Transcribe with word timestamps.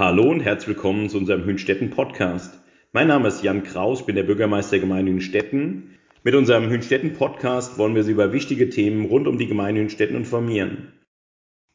Hallo 0.00 0.30
und 0.30 0.40
herzlich 0.40 0.68
willkommen 0.76 1.10
zu 1.10 1.18
unserem 1.18 1.44
Hünstetten 1.44 1.90
Podcast. 1.90 2.58
Mein 2.94 3.08
Name 3.08 3.28
ist 3.28 3.42
Jan 3.42 3.64
Kraus, 3.64 4.06
bin 4.06 4.16
der 4.16 4.22
Bürgermeister 4.22 4.70
der 4.70 4.80
Gemeinde 4.80 5.12
Hünstetten. 5.12 5.98
Mit 6.24 6.34
unserem 6.34 6.70
Hünstetten 6.70 7.12
Podcast 7.12 7.76
wollen 7.76 7.94
wir 7.94 8.02
Sie 8.02 8.12
über 8.12 8.32
wichtige 8.32 8.70
Themen 8.70 9.04
rund 9.04 9.28
um 9.28 9.36
die 9.36 9.46
Gemeinde 9.46 9.82
Hünstetten 9.82 10.16
informieren. 10.16 10.94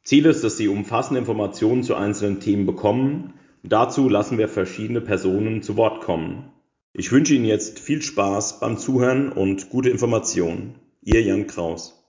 Ziel 0.02 0.26
ist, 0.26 0.44
dass 0.44 0.58
Sie 0.58 0.68
umfassende 0.68 1.20
Informationen 1.20 1.84
zu 1.84 1.94
einzelnen 1.94 2.40
Themen 2.40 2.66
bekommen 2.66 3.36
und 3.62 3.72
dazu 3.72 4.10
lassen 4.10 4.40
wir 4.40 4.48
verschiedene 4.48 5.02
Personen 5.02 5.62
zu 5.62 5.78
Wort 5.78 6.02
kommen. 6.02 6.52
Ich 6.94 7.12
wünsche 7.12 7.36
Ihnen 7.36 7.46
jetzt 7.46 7.78
viel 7.78 8.02
Spaß 8.02 8.60
beim 8.60 8.80
Zuhören 8.80 9.32
und 9.32 9.70
gute 9.70 9.92
Informationen. 9.92 10.80
Ihr 11.04 11.22
Jan 11.22 11.46
Kraus. 11.46 12.05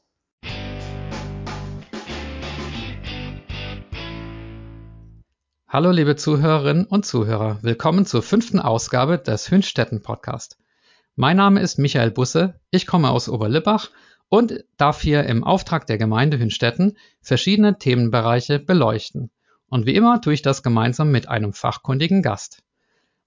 Hallo 5.76 5.90
liebe 5.90 6.16
Zuhörerinnen 6.16 6.86
und 6.86 7.04
Zuhörer, 7.04 7.58
willkommen 7.60 8.06
zur 8.06 8.22
fünften 8.22 8.58
Ausgabe 8.58 9.18
des 9.18 9.50
Hünstetten 9.50 10.00
Podcast. 10.00 10.56
Mein 11.16 11.36
Name 11.36 11.60
ist 11.60 11.78
Michael 11.78 12.12
Busse, 12.12 12.58
ich 12.70 12.86
komme 12.86 13.10
aus 13.10 13.28
Oberlippach 13.28 13.90
und 14.30 14.64
darf 14.78 15.02
hier 15.02 15.24
im 15.24 15.44
Auftrag 15.44 15.86
der 15.86 15.98
Gemeinde 15.98 16.38
Hünstetten 16.38 16.96
verschiedene 17.20 17.76
Themenbereiche 17.76 18.58
beleuchten. 18.58 19.30
Und 19.68 19.84
wie 19.84 19.94
immer 19.94 20.22
tue 20.22 20.32
ich 20.32 20.40
das 20.40 20.62
gemeinsam 20.62 21.10
mit 21.10 21.28
einem 21.28 21.52
fachkundigen 21.52 22.22
Gast. 22.22 22.62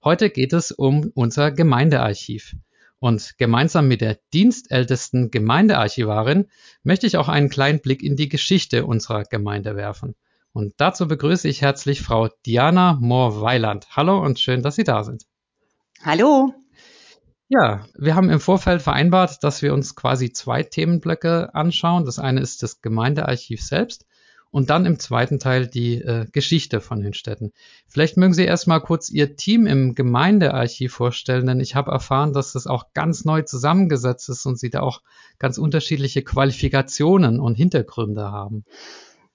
Heute 0.02 0.28
geht 0.28 0.52
es 0.52 0.72
um 0.72 1.12
unser 1.14 1.52
Gemeindearchiv. 1.52 2.56
Und 2.98 3.38
gemeinsam 3.38 3.86
mit 3.86 4.00
der 4.00 4.18
dienstältesten 4.34 5.30
Gemeindearchivarin 5.30 6.48
möchte 6.82 7.06
ich 7.06 7.16
auch 7.16 7.28
einen 7.28 7.48
kleinen 7.48 7.78
Blick 7.78 8.02
in 8.02 8.16
die 8.16 8.28
Geschichte 8.28 8.86
unserer 8.86 9.22
Gemeinde 9.22 9.76
werfen. 9.76 10.16
Und 10.52 10.74
dazu 10.78 11.06
begrüße 11.06 11.48
ich 11.48 11.62
herzlich 11.62 12.02
Frau 12.02 12.28
Diana 12.44 12.98
Mohr-Weiland. 13.00 13.88
Hallo 13.96 14.20
und 14.20 14.40
schön, 14.40 14.62
dass 14.62 14.76
Sie 14.76 14.84
da 14.84 15.04
sind. 15.04 15.24
Hallo. 16.02 16.52
Ja, 17.48 17.86
wir 17.96 18.14
haben 18.14 18.30
im 18.30 18.40
Vorfeld 18.40 18.82
vereinbart, 18.82 19.42
dass 19.42 19.62
wir 19.62 19.74
uns 19.74 19.94
quasi 19.94 20.32
zwei 20.32 20.62
Themenblöcke 20.62 21.54
anschauen. 21.54 22.04
Das 22.04 22.18
eine 22.18 22.40
ist 22.40 22.62
das 22.62 22.80
Gemeindearchiv 22.80 23.62
selbst 23.62 24.06
und 24.50 24.70
dann 24.70 24.86
im 24.86 24.98
zweiten 24.98 25.38
Teil 25.38 25.68
die 25.68 25.96
äh, 25.96 26.26
Geschichte 26.32 26.80
von 26.80 27.00
den 27.00 27.14
Städten. 27.14 27.52
Vielleicht 27.86 28.16
mögen 28.16 28.34
Sie 28.34 28.44
erstmal 28.44 28.80
kurz 28.80 29.10
Ihr 29.10 29.36
Team 29.36 29.66
im 29.66 29.94
Gemeindearchiv 29.94 30.92
vorstellen, 30.92 31.46
denn 31.46 31.60
ich 31.60 31.74
habe 31.74 31.92
erfahren, 31.92 32.32
dass 32.32 32.52
das 32.52 32.66
auch 32.66 32.92
ganz 32.92 33.24
neu 33.24 33.42
zusammengesetzt 33.42 34.28
ist 34.28 34.46
und 34.46 34.58
Sie 34.58 34.70
da 34.70 34.80
auch 34.80 35.02
ganz 35.38 35.58
unterschiedliche 35.58 36.22
Qualifikationen 36.22 37.40
und 37.40 37.54
Hintergründe 37.54 38.32
haben. 38.32 38.64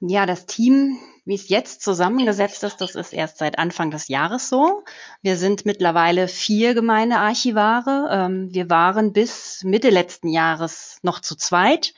Ja, 0.07 0.25
das 0.25 0.45
Team, 0.45 0.97
wie 1.25 1.35
es 1.35 1.49
jetzt 1.49 1.81
zusammengesetzt 1.81 2.63
ist, 2.63 2.77
das 2.77 2.95
ist 2.95 3.13
erst 3.13 3.39
seit 3.39 3.57
Anfang 3.57 3.89
des 3.89 4.07
Jahres 4.07 4.49
so. 4.49 4.83
Wir 5.21 5.35
sind 5.37 5.65
mittlerweile 5.65 6.27
vier 6.27 6.75
Gemeindearchivare. 6.75 8.09
Ähm, 8.11 8.53
wir 8.53 8.69
waren 8.69 9.13
bis 9.13 9.63
Mitte 9.63 9.89
letzten 9.89 10.27
Jahres 10.27 10.99
noch 11.01 11.21
zu 11.21 11.35
zweit. 11.35 11.95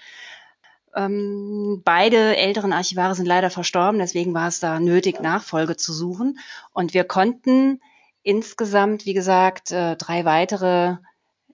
Ähm, 0.95 1.81
beide 1.83 2.37
älteren 2.37 2.71
Archivare 2.71 3.13
sind 3.13 3.25
leider 3.25 3.49
verstorben, 3.49 3.99
deswegen 3.99 4.33
war 4.33 4.47
es 4.47 4.59
da 4.59 4.79
nötig, 4.79 5.19
Nachfolge 5.21 5.75
zu 5.75 5.91
suchen. 5.91 6.39
Und 6.71 6.93
wir 6.93 7.03
konnten 7.03 7.81
insgesamt, 8.23 9.05
wie 9.05 9.13
gesagt, 9.13 9.71
äh, 9.71 9.97
drei 9.97 10.23
weitere 10.23 10.97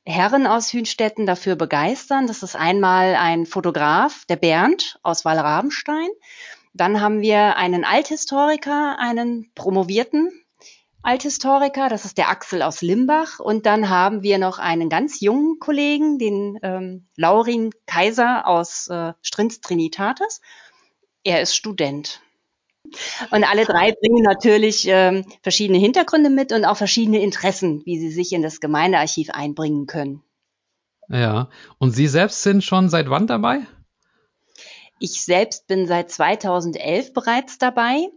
Herren 0.06 0.48
aus 0.48 0.74
Hünstetten 0.74 1.26
dafür 1.26 1.56
begeistern. 1.56 2.28
Das 2.28 2.44
ist 2.44 2.56
einmal 2.56 3.16
ein 3.16 3.46
Fotograf, 3.46 4.26
der 4.26 4.36
Bernd 4.36 5.00
aus 5.02 5.24
Wallrabenstein. 5.24 6.10
Dann 6.74 7.00
haben 7.00 7.22
wir 7.22 7.56
einen 7.56 7.86
Althistoriker, 7.86 8.98
einen 9.00 9.52
promovierten 9.56 10.32
Althistoriker, 11.04 11.90
das 11.90 12.06
ist 12.06 12.18
der 12.18 12.30
Axel 12.30 12.62
aus 12.62 12.82
Limbach. 12.82 13.40
Und 13.40 13.66
dann 13.66 13.90
haben 13.90 14.24
wir 14.24 14.38
noch 14.38 14.58
einen 14.58 14.90
ganz 14.90 15.20
jungen 15.20 15.60
Kollegen, 15.60 16.18
den 16.18 16.58
ähm, 16.64 17.08
Laurin 17.18 17.72
Kaiser 17.86 18.48
aus 18.48 18.88
äh, 18.88 19.14
Strins 19.22 19.60
Trinitatis. 19.60 20.42
Er 21.24 21.42
ist 21.42 21.56
Student. 21.56 22.22
Und 23.32 23.44
alle 23.44 23.66
drei 23.66 23.92
bringen 23.94 24.24
natürlich 24.24 24.86
ähm, 24.88 25.26
verschiedene 25.42 25.80
Hintergründe 25.80 26.30
mit 26.30 26.52
und 26.52 26.66
auch 26.66 26.78
verschiedene 26.78 27.22
Interessen, 27.22 27.82
wie 27.86 28.00
sie 28.00 28.12
sich 28.12 28.34
in 28.34 28.42
das 28.42 28.60
Gemeindearchiv 28.60 29.30
einbringen 29.32 29.88
können. 29.88 30.22
Ja, 31.10 31.50
und 31.80 31.92
Sie 31.92 32.08
selbst 32.08 32.44
sind 32.44 32.64
schon 32.64 32.90
seit 32.90 33.10
wann 33.10 33.28
dabei? 33.28 33.62
Ich 35.00 35.24
selbst 35.24 35.68
bin 35.68 35.88
seit 35.88 36.12
2011 36.12 37.14
bereits 37.14 37.58
dabei. 37.58 38.08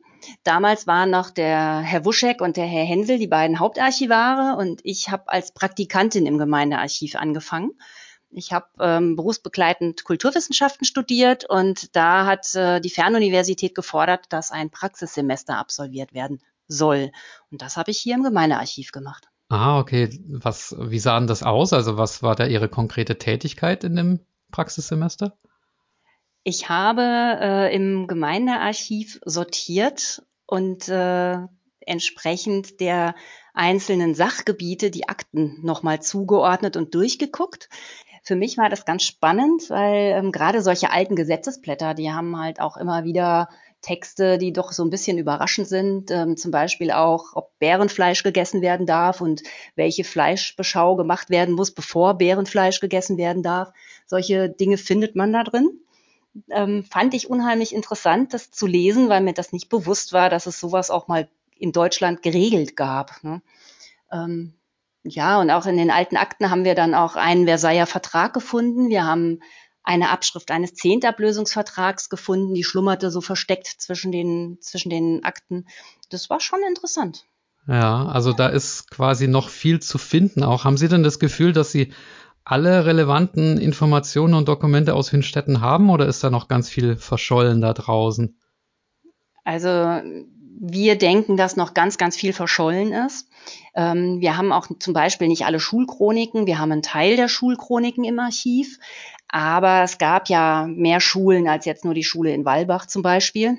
Damals 0.44 0.86
waren 0.86 1.10
noch 1.10 1.30
der 1.30 1.80
Herr 1.80 2.04
Wuschek 2.04 2.40
und 2.40 2.56
der 2.56 2.66
Herr 2.66 2.84
Hensel 2.84 3.18
die 3.18 3.26
beiden 3.26 3.58
Hauptarchivare 3.58 4.56
und 4.56 4.80
ich 4.84 5.10
habe 5.10 5.28
als 5.28 5.52
Praktikantin 5.52 6.26
im 6.26 6.38
Gemeindearchiv 6.38 7.16
angefangen. 7.16 7.72
Ich 8.30 8.52
habe 8.52 8.66
ähm, 8.80 9.16
berufsbegleitend 9.16 10.04
Kulturwissenschaften 10.04 10.84
studiert 10.84 11.44
und 11.48 11.94
da 11.96 12.26
hat 12.26 12.54
äh, 12.54 12.80
die 12.80 12.90
Fernuniversität 12.90 13.74
gefordert, 13.74 14.26
dass 14.30 14.50
ein 14.50 14.70
Praxissemester 14.70 15.56
absolviert 15.56 16.12
werden 16.12 16.40
soll. 16.68 17.12
Und 17.50 17.62
das 17.62 17.76
habe 17.76 17.90
ich 17.90 17.98
hier 17.98 18.14
im 18.14 18.22
Gemeindearchiv 18.22 18.92
gemacht. 18.92 19.28
Ah, 19.48 19.78
okay. 19.78 20.10
Was, 20.28 20.74
wie 20.78 20.98
sah 20.98 21.18
denn 21.18 21.28
das 21.28 21.42
aus? 21.42 21.72
Also 21.72 21.96
was 21.96 22.22
war 22.22 22.34
da 22.34 22.46
Ihre 22.46 22.68
konkrete 22.68 23.18
Tätigkeit 23.18 23.84
in 23.84 23.94
dem 23.94 24.20
Praxissemester? 24.50 25.36
Ich 26.42 26.68
habe 26.68 27.02
äh, 27.02 27.74
im 27.74 28.06
Gemeindearchiv 28.06 29.20
sortiert 29.24 30.22
und 30.46 30.88
äh, 30.88 31.38
entsprechend 31.80 32.80
der 32.80 33.14
einzelnen 33.54 34.14
Sachgebiete 34.14 34.90
die 34.90 35.08
Akten 35.08 35.58
nochmal 35.62 36.02
zugeordnet 36.02 36.76
und 36.76 36.94
durchgeguckt 36.94 37.68
für 38.26 38.34
mich 38.34 38.58
war 38.58 38.68
das 38.68 38.84
ganz 38.84 39.04
spannend, 39.04 39.70
weil 39.70 40.12
ähm, 40.18 40.32
gerade 40.32 40.60
solche 40.60 40.90
alten 40.90 41.14
Gesetzesblätter, 41.14 41.94
die 41.94 42.10
haben 42.10 42.36
halt 42.36 42.60
auch 42.60 42.76
immer 42.76 43.04
wieder 43.04 43.48
Texte, 43.82 44.36
die 44.36 44.52
doch 44.52 44.72
so 44.72 44.82
ein 44.82 44.90
bisschen 44.90 45.16
überraschend 45.16 45.68
sind. 45.68 46.10
Ähm, 46.10 46.36
zum 46.36 46.50
Beispiel 46.50 46.90
auch, 46.90 47.36
ob 47.36 47.56
Bärenfleisch 47.60 48.24
gegessen 48.24 48.62
werden 48.62 48.84
darf 48.84 49.20
und 49.20 49.44
welche 49.76 50.02
Fleischbeschau 50.02 50.96
gemacht 50.96 51.30
werden 51.30 51.54
muss, 51.54 51.70
bevor 51.70 52.14
Bärenfleisch 52.14 52.80
gegessen 52.80 53.16
werden 53.16 53.44
darf. 53.44 53.72
Solche 54.06 54.48
Dinge 54.48 54.76
findet 54.76 55.14
man 55.14 55.32
da 55.32 55.44
drin. 55.44 55.78
Ähm, 56.50 56.82
fand 56.82 57.14
ich 57.14 57.30
unheimlich 57.30 57.72
interessant, 57.72 58.34
das 58.34 58.50
zu 58.50 58.66
lesen, 58.66 59.08
weil 59.08 59.20
mir 59.20 59.34
das 59.34 59.52
nicht 59.52 59.68
bewusst 59.68 60.12
war, 60.12 60.30
dass 60.30 60.46
es 60.46 60.58
sowas 60.58 60.90
auch 60.90 61.06
mal 61.06 61.28
in 61.56 61.70
Deutschland 61.70 62.22
geregelt 62.22 62.74
gab. 62.74 63.22
Ne? 63.22 63.40
Ähm, 64.10 64.52
ja, 65.08 65.40
und 65.40 65.50
auch 65.50 65.66
in 65.66 65.76
den 65.76 65.90
alten 65.90 66.16
Akten 66.16 66.50
haben 66.50 66.64
wir 66.64 66.74
dann 66.74 66.94
auch 66.94 67.16
einen 67.16 67.46
Versailler 67.46 67.86
Vertrag 67.86 68.32
gefunden. 68.34 68.88
Wir 68.88 69.04
haben 69.04 69.40
eine 69.82 70.10
Abschrift 70.10 70.50
eines 70.50 70.74
Zehntablösungsvertrags 70.74 72.08
gefunden, 72.08 72.54
die 72.54 72.64
schlummerte 72.64 73.10
so 73.10 73.20
versteckt 73.20 73.68
zwischen 73.68 74.10
den, 74.10 74.58
zwischen 74.60 74.90
den 74.90 75.24
Akten. 75.24 75.66
Das 76.10 76.28
war 76.28 76.40
schon 76.40 76.60
interessant. 76.66 77.24
Ja, 77.68 78.06
also 78.06 78.32
da 78.32 78.48
ist 78.48 78.90
quasi 78.90 79.28
noch 79.28 79.48
viel 79.48 79.80
zu 79.80 79.98
finden 79.98 80.42
auch. 80.42 80.64
Haben 80.64 80.76
Sie 80.76 80.88
denn 80.88 81.02
das 81.02 81.18
Gefühl, 81.18 81.52
dass 81.52 81.72
Sie 81.72 81.92
alle 82.44 82.86
relevanten 82.86 83.58
Informationen 83.58 84.34
und 84.34 84.46
Dokumente 84.48 84.94
aus 84.94 85.12
Hünstetten 85.12 85.60
haben 85.60 85.90
oder 85.90 86.06
ist 86.06 86.22
da 86.22 86.30
noch 86.30 86.46
ganz 86.46 86.68
viel 86.68 86.96
verschollen 86.96 87.60
da 87.60 87.72
draußen? 87.72 88.38
Also 89.42 89.68
wir 90.58 90.96
denken, 90.96 91.36
dass 91.36 91.56
noch 91.56 91.74
ganz, 91.74 91.98
ganz 91.98 92.16
viel 92.16 92.32
verschollen 92.32 92.92
ist. 92.92 93.28
Ähm, 93.76 94.20
wir 94.20 94.36
haben 94.36 94.52
auch 94.52 94.66
zum 94.78 94.94
Beispiel 94.94 95.28
nicht 95.28 95.44
alle 95.44 95.60
Schulchroniken. 95.60 96.46
Wir 96.46 96.58
haben 96.58 96.72
einen 96.72 96.82
Teil 96.82 97.16
der 97.16 97.28
Schulchroniken 97.28 98.04
im 98.04 98.18
Archiv. 98.18 98.78
Aber 99.28 99.82
es 99.82 99.98
gab 99.98 100.28
ja 100.28 100.66
mehr 100.66 101.00
Schulen 101.00 101.46
als 101.46 101.66
jetzt 101.66 101.84
nur 101.84 101.94
die 101.94 102.04
Schule 102.04 102.32
in 102.32 102.44
Wallbach 102.44 102.86
zum 102.86 103.02
Beispiel 103.02 103.58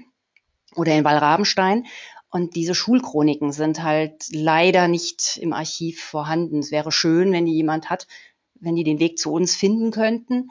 oder 0.75 0.94
in 0.95 1.03
Wallrabenstein. 1.03 1.85
Und 2.29 2.55
diese 2.55 2.75
Schulchroniken 2.75 3.51
sind 3.51 3.83
halt 3.83 4.25
leider 4.31 4.87
nicht 4.87 5.37
im 5.37 5.53
Archiv 5.53 6.03
vorhanden. 6.03 6.59
Es 6.59 6.72
wäre 6.72 6.91
schön, 6.91 7.31
wenn 7.31 7.46
die 7.46 7.53
jemand 7.53 7.90
hat, 7.90 8.08
wenn 8.55 8.75
die 8.75 8.84
den 8.84 8.99
Weg 8.99 9.17
zu 9.17 9.31
uns 9.31 9.55
finden 9.55 9.91
könnten. 9.91 10.49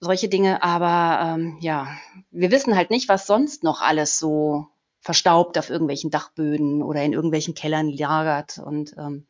Solche 0.00 0.28
Dinge. 0.28 0.62
Aber 0.62 1.34
ähm, 1.34 1.58
ja, 1.60 1.88
wir 2.30 2.50
wissen 2.50 2.74
halt 2.74 2.90
nicht, 2.90 3.08
was 3.08 3.26
sonst 3.26 3.64
noch 3.64 3.80
alles 3.80 4.18
so 4.18 4.68
verstaubt 5.08 5.56
auf 5.56 5.70
irgendwelchen 5.70 6.10
Dachböden 6.10 6.82
oder 6.82 7.02
in 7.02 7.14
irgendwelchen 7.14 7.54
Kellern 7.54 7.88
lagert 7.88 8.58
und 8.62 8.94
ähm, 8.98 9.24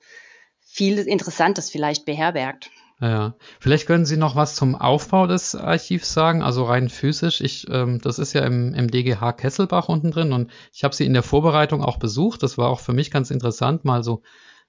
viel 0.58 0.98
Interessantes 0.98 1.70
vielleicht 1.70 2.04
beherbergt. 2.04 2.72
Ja, 3.00 3.36
vielleicht 3.60 3.86
können 3.86 4.04
Sie 4.04 4.16
noch 4.16 4.34
was 4.34 4.56
zum 4.56 4.75
Aufbau 4.75 5.28
des 5.28 5.54
Archivs 5.54 6.12
sagen, 6.12 6.42
also 6.42 6.64
rein 6.64 6.88
physisch. 6.88 7.40
Ich, 7.40 7.69
ähm, 7.70 8.00
das 8.02 8.19
ist 8.19 8.32
ja 8.32 8.44
im, 8.44 8.75
im 8.75 8.90
DGH 8.90 9.34
Kesselbach 9.34 9.88
unten 9.88 10.10
drin 10.10 10.32
und 10.32 10.50
ich 10.72 10.82
habe 10.82 10.96
Sie 10.96 11.06
in 11.06 11.12
der 11.12 11.22
Vorbereitung 11.22 11.84
auch 11.84 11.98
besucht. 11.98 12.42
Das 12.42 12.58
war 12.58 12.70
auch 12.70 12.80
für 12.80 12.92
mich 12.92 13.12
ganz 13.12 13.30
interessant, 13.30 13.84
mal 13.84 14.02
so 14.02 14.22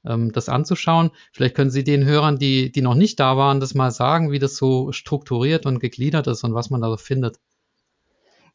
ähm, 0.05 0.31
das 0.31 0.47
anzuschauen. 0.47 1.09
Vielleicht 1.31 1.55
können 1.55 1.71
Sie 1.71 1.83
den 1.83 2.05
Hörern, 2.05 2.37
die, 2.37 2.71
die 2.71 2.83
noch 2.83 2.93
nicht 2.93 3.19
da 3.19 3.35
waren, 3.35 3.59
das 3.59 3.73
mal 3.73 3.89
sagen, 3.89 4.31
wie 4.31 4.37
das 4.37 4.57
so 4.57 4.91
strukturiert 4.91 5.65
und 5.65 5.79
gegliedert 5.79 6.27
ist 6.27 6.43
und 6.43 6.53
was 6.53 6.69
man 6.69 6.81
da 6.81 6.89
so 6.91 6.97
findet. 6.97 7.39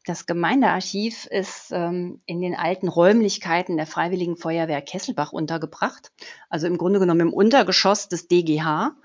Das 0.05 0.27
Gemeindearchiv 0.27 1.25
ist 1.25 1.71
ähm, 1.71 2.21
in 2.25 2.39
den 2.39 2.55
alten 2.55 2.87
Räumlichkeiten 2.87 3.75
der 3.75 3.87
Freiwilligen 3.87 4.37
Feuerwehr 4.37 4.81
Kesselbach 4.81 5.31
untergebracht, 5.31 6.11
also 6.49 6.67
im 6.67 6.77
Grunde 6.77 6.99
genommen 6.99 7.21
im 7.21 7.33
Untergeschoss 7.33 8.07
des 8.07 8.27
DGH. 8.27 8.95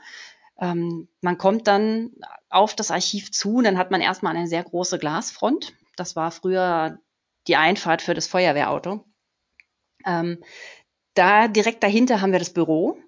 Ähm, 0.61 1.09
man 1.23 1.39
kommt 1.39 1.67
dann 1.67 2.11
auf 2.51 2.77
das 2.77 2.91
Archiv 2.91 3.33
zu 3.33 3.57
und 3.57 3.65
dann 3.65 3.79
hat 3.79 3.91
man 3.91 4.03
erstmal 4.03 4.37
eine 4.37 4.47
sehr 4.47 4.63
große 4.63 4.99
Glasfront. 4.99 5.73
Das 5.97 6.17
war 6.17 6.31
früher 6.31 6.99
die 7.47 7.57
Einfahrt 7.57 8.03
für 8.03 8.15
das 8.15 8.27
Feuerwehrauto. 8.27 9.05
Ähm, 10.05 10.45
da 11.15 11.49
direkt 11.49 11.83
dahinter 11.83 12.21
haben 12.21 12.33
wir 12.33 12.39
das 12.39 12.53
Büro. 12.53 12.99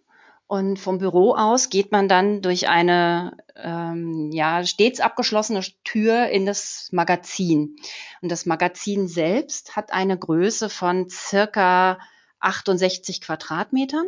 Und 0.52 0.78
vom 0.78 0.98
Büro 0.98 1.32
aus 1.34 1.70
geht 1.70 1.92
man 1.92 2.08
dann 2.08 2.42
durch 2.42 2.68
eine 2.68 3.38
ähm, 3.56 4.30
ja, 4.32 4.62
stets 4.66 5.00
abgeschlossene 5.00 5.62
Tür 5.82 6.28
in 6.28 6.44
das 6.44 6.90
Magazin. 6.92 7.76
Und 8.20 8.30
das 8.30 8.44
Magazin 8.44 9.08
selbst 9.08 9.76
hat 9.76 9.94
eine 9.94 10.18
Größe 10.18 10.68
von 10.68 11.08
circa 11.08 11.98
68 12.40 13.22
Quadratmetern. 13.22 14.04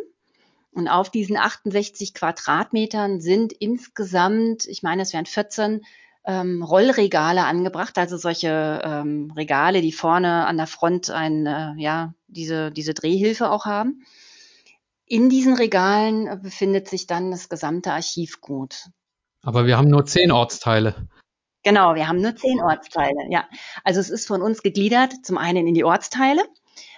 Und 0.70 0.86
auf 0.86 1.08
diesen 1.08 1.38
68 1.38 2.12
Quadratmetern 2.12 3.22
sind 3.22 3.54
insgesamt, 3.54 4.66
ich 4.66 4.82
meine, 4.82 5.00
es 5.00 5.14
wären 5.14 5.24
14 5.24 5.80
ähm, 6.26 6.62
Rollregale 6.62 7.44
angebracht, 7.44 7.96
also 7.96 8.18
solche 8.18 8.82
ähm, 8.84 9.32
Regale, 9.34 9.80
die 9.80 9.92
vorne 9.92 10.46
an 10.46 10.58
der 10.58 10.66
Front 10.66 11.08
ein, 11.08 11.46
äh, 11.46 11.72
ja, 11.78 12.12
diese, 12.26 12.70
diese 12.70 12.92
Drehhilfe 12.92 13.50
auch 13.50 13.64
haben. 13.64 14.04
In 15.06 15.28
diesen 15.28 15.54
Regalen 15.54 16.26
äh, 16.26 16.38
befindet 16.40 16.88
sich 16.88 17.06
dann 17.06 17.30
das 17.30 17.48
gesamte 17.48 17.92
Archivgut. 17.92 18.88
Aber 19.42 19.66
wir 19.66 19.76
haben 19.76 19.88
nur 19.88 20.06
zehn 20.06 20.32
Ortsteile. 20.32 21.08
Genau, 21.62 21.94
wir 21.94 22.08
haben 22.08 22.20
nur 22.20 22.36
zehn 22.36 22.60
Ortsteile, 22.60 23.26
ja. 23.30 23.46
Also 23.84 24.00
es 24.00 24.10
ist 24.10 24.26
von 24.26 24.42
uns 24.42 24.62
gegliedert, 24.62 25.12
zum 25.24 25.38
einen 25.38 25.66
in 25.66 25.74
die 25.74 25.84
Ortsteile 25.84 26.42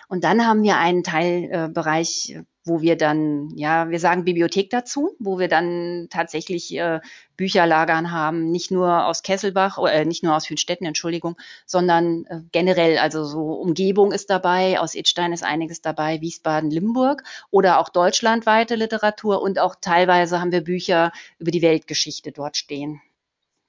und 0.08 0.24
dann 0.24 0.46
haben 0.46 0.62
wir 0.62 0.76
einen 0.76 1.02
Teilbereich, 1.02 2.34
äh, 2.36 2.42
wo 2.64 2.80
wir 2.80 2.96
dann, 2.96 3.50
ja, 3.54 3.88
wir 3.90 4.00
sagen 4.00 4.24
Bibliothek 4.24 4.70
dazu, 4.70 5.10
wo 5.20 5.38
wir 5.38 5.48
dann 5.48 6.08
tatsächlich 6.10 6.76
äh, 6.76 7.00
Bücherlagern 7.36 8.10
haben, 8.10 8.50
nicht 8.50 8.70
nur 8.70 9.06
aus 9.06 9.22
Kesselbach, 9.22 9.78
äh, 9.78 10.04
nicht 10.04 10.24
nur 10.24 10.34
aus 10.34 10.50
Hünstetten, 10.50 10.86
Entschuldigung, 10.86 11.36
sondern 11.64 12.24
äh, 12.26 12.40
generell, 12.52 12.98
also 12.98 13.24
so 13.24 13.52
Umgebung 13.52 14.10
ist 14.12 14.30
dabei, 14.30 14.80
aus 14.80 14.94
Idstein 14.94 15.32
ist 15.32 15.44
einiges 15.44 15.80
dabei, 15.80 16.20
Wiesbaden, 16.20 16.70
Limburg 16.70 17.22
oder 17.50 17.78
auch 17.78 17.88
deutschlandweite 17.88 18.74
Literatur 18.74 19.42
und 19.42 19.60
auch 19.60 19.76
teilweise 19.80 20.40
haben 20.40 20.52
wir 20.52 20.62
Bücher 20.62 21.12
über 21.38 21.52
die 21.52 21.62
Weltgeschichte 21.62 22.32
dort 22.32 22.56
stehen. 22.56 23.00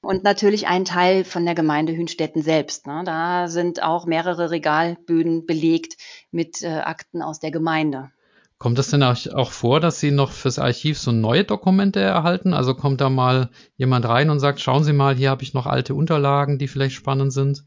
Und 0.07 0.23
natürlich 0.23 0.67
ein 0.67 0.85
Teil 0.85 1.25
von 1.25 1.43
der 1.43 1.53
Gemeinde 1.53 1.93
Hünstetten 1.93 2.41
selbst. 2.41 2.87
Ne? 2.87 3.01
Da 3.05 3.49
sind 3.49 3.83
auch 3.83 4.05
mehrere 4.05 4.51
Regalböden 4.51 5.45
belegt 5.45 5.97
mit 6.31 6.63
äh, 6.63 6.79
Akten 6.79 7.21
aus 7.21 7.41
der 7.41 7.51
Gemeinde. 7.51 8.09
Kommt 8.57 8.79
es 8.79 8.89
denn 8.89 9.03
auch 9.03 9.51
vor, 9.51 9.81
dass 9.81 9.99
Sie 9.99 10.11
noch 10.11 10.31
fürs 10.31 10.59
Archiv 10.59 10.97
so 10.97 11.11
neue 11.11 11.43
Dokumente 11.43 11.99
erhalten? 11.99 12.53
Also 12.53 12.73
kommt 12.73 13.01
da 13.01 13.09
mal 13.09 13.49
jemand 13.75 14.07
rein 14.07 14.29
und 14.29 14.39
sagt, 14.39 14.61
schauen 14.61 14.85
Sie 14.85 14.93
mal, 14.93 15.13
hier 15.13 15.29
habe 15.29 15.43
ich 15.43 15.53
noch 15.53 15.65
alte 15.65 15.93
Unterlagen, 15.93 16.57
die 16.57 16.69
vielleicht 16.69 16.95
spannend 16.95 17.33
sind? 17.33 17.65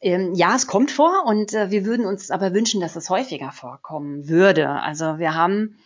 Ähm, 0.00 0.32
ja, 0.32 0.56
es 0.56 0.66
kommt 0.66 0.90
vor 0.90 1.26
und 1.26 1.52
äh, 1.52 1.70
wir 1.70 1.84
würden 1.84 2.06
uns 2.06 2.30
aber 2.30 2.54
wünschen, 2.54 2.80
dass 2.80 2.96
es 2.96 3.10
häufiger 3.10 3.52
vorkommen 3.52 4.30
würde. 4.30 4.70
Also 4.70 5.18
wir 5.18 5.34
haben, 5.34 5.76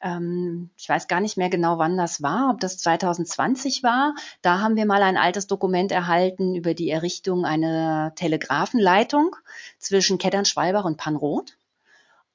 ähm, 0.00 0.70
ich 0.76 0.88
weiß 0.88 1.08
gar 1.08 1.20
nicht 1.20 1.36
mehr 1.36 1.50
genau, 1.50 1.78
wann 1.78 1.96
das 1.96 2.22
war, 2.22 2.50
ob 2.50 2.60
das 2.60 2.78
2020 2.78 3.82
war. 3.82 4.14
Da 4.42 4.60
haben 4.60 4.76
wir 4.76 4.86
mal 4.86 5.02
ein 5.02 5.16
altes 5.16 5.46
Dokument 5.46 5.92
erhalten 5.92 6.54
über 6.54 6.74
die 6.74 6.90
Errichtung 6.90 7.44
einer 7.44 8.14
Telegrafenleitung 8.14 9.36
zwischen 9.78 10.18
Kettern-Schwalbach 10.18 10.84
und 10.84 10.96
Panroth. 10.96 11.56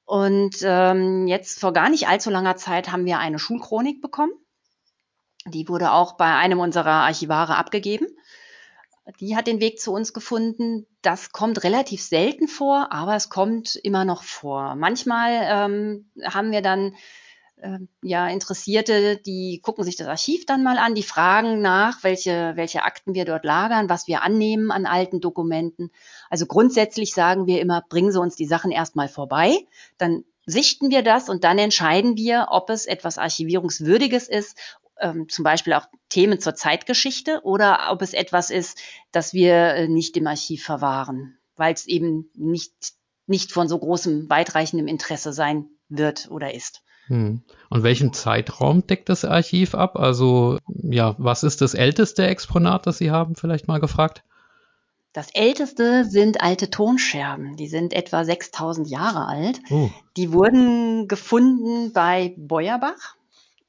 Und 0.04 0.58
ähm, 0.62 1.26
jetzt 1.26 1.58
vor 1.58 1.72
gar 1.72 1.90
nicht 1.90 2.06
allzu 2.06 2.30
langer 2.30 2.56
Zeit 2.56 2.92
haben 2.92 3.04
wir 3.04 3.18
eine 3.18 3.40
Schulchronik 3.40 4.00
bekommen. 4.00 4.32
Die 5.46 5.68
wurde 5.68 5.92
auch 5.92 6.12
bei 6.12 6.34
einem 6.36 6.60
unserer 6.60 7.04
Archivare 7.04 7.56
abgegeben. 7.56 8.06
Die 9.20 9.36
hat 9.36 9.46
den 9.46 9.60
Weg 9.60 9.80
zu 9.80 9.92
uns 9.92 10.12
gefunden. 10.12 10.86
Das 11.02 11.30
kommt 11.30 11.62
relativ 11.62 12.02
selten 12.02 12.48
vor, 12.48 12.92
aber 12.92 13.14
es 13.14 13.28
kommt 13.28 13.76
immer 13.76 14.04
noch 14.04 14.22
vor. 14.22 14.74
Manchmal 14.74 15.30
ähm, 15.44 16.10
haben 16.24 16.50
wir 16.50 16.62
dann 16.62 16.94
ja, 18.02 18.28
Interessierte, 18.28 19.16
die 19.16 19.60
gucken 19.62 19.82
sich 19.82 19.96
das 19.96 20.08
Archiv 20.08 20.44
dann 20.44 20.62
mal 20.62 20.76
an, 20.78 20.94
die 20.94 21.02
fragen 21.02 21.62
nach, 21.62 22.04
welche, 22.04 22.52
welche 22.54 22.82
Akten 22.82 23.14
wir 23.14 23.24
dort 23.24 23.44
lagern, 23.44 23.88
was 23.88 24.06
wir 24.06 24.22
annehmen 24.22 24.70
an 24.70 24.84
alten 24.84 25.20
Dokumenten. 25.20 25.90
Also 26.28 26.46
grundsätzlich 26.46 27.14
sagen 27.14 27.46
wir 27.46 27.60
immer, 27.60 27.82
bringen 27.88 28.12
Sie 28.12 28.20
uns 28.20 28.36
die 28.36 28.46
Sachen 28.46 28.70
erstmal 28.70 29.08
vorbei, 29.08 29.66
dann 29.96 30.24
sichten 30.44 30.90
wir 30.90 31.02
das 31.02 31.28
und 31.28 31.44
dann 31.44 31.58
entscheiden 31.58 32.16
wir, 32.16 32.48
ob 32.50 32.70
es 32.70 32.86
etwas 32.86 33.18
Archivierungswürdiges 33.18 34.28
ist, 34.28 34.56
ähm, 35.00 35.28
zum 35.28 35.42
Beispiel 35.42 35.72
auch 35.72 35.86
Themen 36.08 36.40
zur 36.40 36.54
Zeitgeschichte 36.54 37.40
oder 37.42 37.88
ob 37.90 38.02
es 38.02 38.12
etwas 38.12 38.50
ist, 38.50 38.78
das 39.12 39.32
wir 39.32 39.74
äh, 39.74 39.88
nicht 39.88 40.16
im 40.16 40.26
Archiv 40.26 40.62
verwahren, 40.62 41.38
weil 41.56 41.74
es 41.74 41.86
eben 41.86 42.30
nicht, 42.34 42.74
nicht 43.26 43.52
von 43.52 43.66
so 43.66 43.78
großem, 43.78 44.28
weitreichendem 44.30 44.88
Interesse 44.88 45.32
sein 45.32 45.68
wird 45.88 46.30
oder 46.30 46.54
ist. 46.54 46.82
Hm. 47.06 47.42
Und 47.70 47.82
welchen 47.82 48.12
Zeitraum 48.12 48.86
deckt 48.86 49.08
das 49.08 49.24
Archiv 49.24 49.74
ab? 49.74 49.96
Also, 49.96 50.58
ja, 50.66 51.14
was 51.18 51.44
ist 51.44 51.60
das 51.60 51.74
älteste 51.74 52.26
Exponat, 52.26 52.86
das 52.86 52.98
Sie 52.98 53.10
haben, 53.10 53.36
vielleicht 53.36 53.68
mal 53.68 53.80
gefragt? 53.80 54.22
Das 55.12 55.28
älteste 55.32 56.04
sind 56.04 56.42
alte 56.42 56.68
Tonscherben. 56.68 57.56
Die 57.56 57.68
sind 57.68 57.94
etwa 57.94 58.24
6000 58.24 58.88
Jahre 58.88 59.26
alt. 59.26 59.60
Uh. 59.70 59.88
Die 60.16 60.30
wurden 60.32 61.08
gefunden 61.08 61.92
bei 61.92 62.34
Beuerbach. 62.36 63.14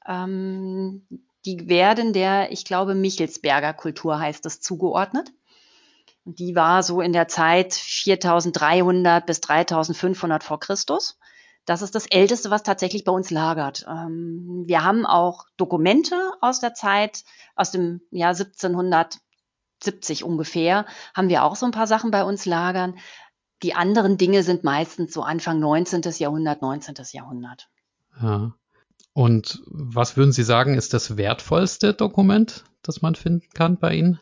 Ähm, 0.05 1.03
die 1.45 1.69
werden 1.69 2.11
der, 2.11 2.51
ich 2.51 2.65
glaube, 2.65 2.95
Michelsberger 2.95 3.73
Kultur 3.73 4.19
heißt 4.19 4.45
es, 4.45 4.59
zugeordnet. 4.59 5.31
Die 6.25 6.55
war 6.55 6.83
so 6.83 6.99
in 6.99 7.13
der 7.13 7.29
Zeit 7.29 7.73
4300 7.73 9.25
bis 9.25 9.39
3500 9.39 10.43
vor 10.43 10.59
Christus. 10.59 11.17
Das 11.67 11.81
ist 11.81 11.95
das 11.95 12.07
Älteste, 12.07 12.49
was 12.49 12.63
tatsächlich 12.63 13.03
bei 13.03 13.11
uns 13.11 13.29
lagert. 13.29 13.85
Ähm, 13.89 14.63
wir 14.67 14.85
haben 14.85 15.05
auch 15.05 15.45
Dokumente 15.57 16.15
aus 16.39 16.61
der 16.61 16.73
Zeit, 16.73 17.25
aus 17.57 17.71
dem 17.71 17.99
Jahr 18.09 18.29
1770 18.29 20.23
ungefähr, 20.23 20.85
haben 21.13 21.27
wir 21.27 21.43
auch 21.43 21.57
so 21.57 21.65
ein 21.65 21.73
paar 21.73 21.85
Sachen 21.85 22.09
bei 22.09 22.23
uns 22.23 22.45
lagern. 22.45 22.95
Die 23.63 23.73
anderen 23.73 24.17
Dinge 24.17 24.43
sind 24.43 24.63
meistens 24.63 25.13
so 25.13 25.23
Anfang 25.23 25.59
19. 25.59 26.03
Jahrhundert, 26.17 26.61
19. 26.61 26.95
Jahrhundert. 27.11 27.67
Ja. 28.21 28.53
Und 29.11 29.61
was 29.65 30.15
würden 30.15 30.31
Sie 30.31 30.43
sagen, 30.43 30.75
ist 30.75 30.93
das 30.93 31.17
wertvollste 31.17 31.93
Dokument, 31.93 32.63
das 32.81 33.01
man 33.01 33.15
finden 33.15 33.49
kann 33.53 33.77
bei 33.77 33.93
Ihnen? 33.93 34.21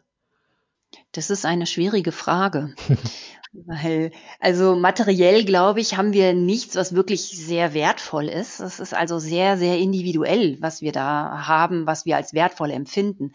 Das 1.12 1.30
ist 1.30 1.46
eine 1.46 1.68
schwierige 1.68 2.12
Frage. 2.12 2.74
Weil, 3.66 4.12
also 4.40 4.76
materiell, 4.76 5.46
glaube 5.46 5.80
ich, 5.80 5.96
haben 5.96 6.12
wir 6.12 6.34
nichts, 6.34 6.76
was 6.76 6.94
wirklich 6.94 7.22
sehr 7.22 7.74
wertvoll 7.74 8.28
ist. 8.28 8.60
Es 8.60 8.80
ist 8.80 8.94
also 8.94 9.18
sehr, 9.18 9.58
sehr 9.58 9.78
individuell, 9.78 10.58
was 10.60 10.82
wir 10.82 10.92
da 10.92 11.48
haben, 11.48 11.88
was 11.88 12.06
wir 12.06 12.18
als 12.18 12.34
wertvoll 12.34 12.72
empfinden. 12.72 13.32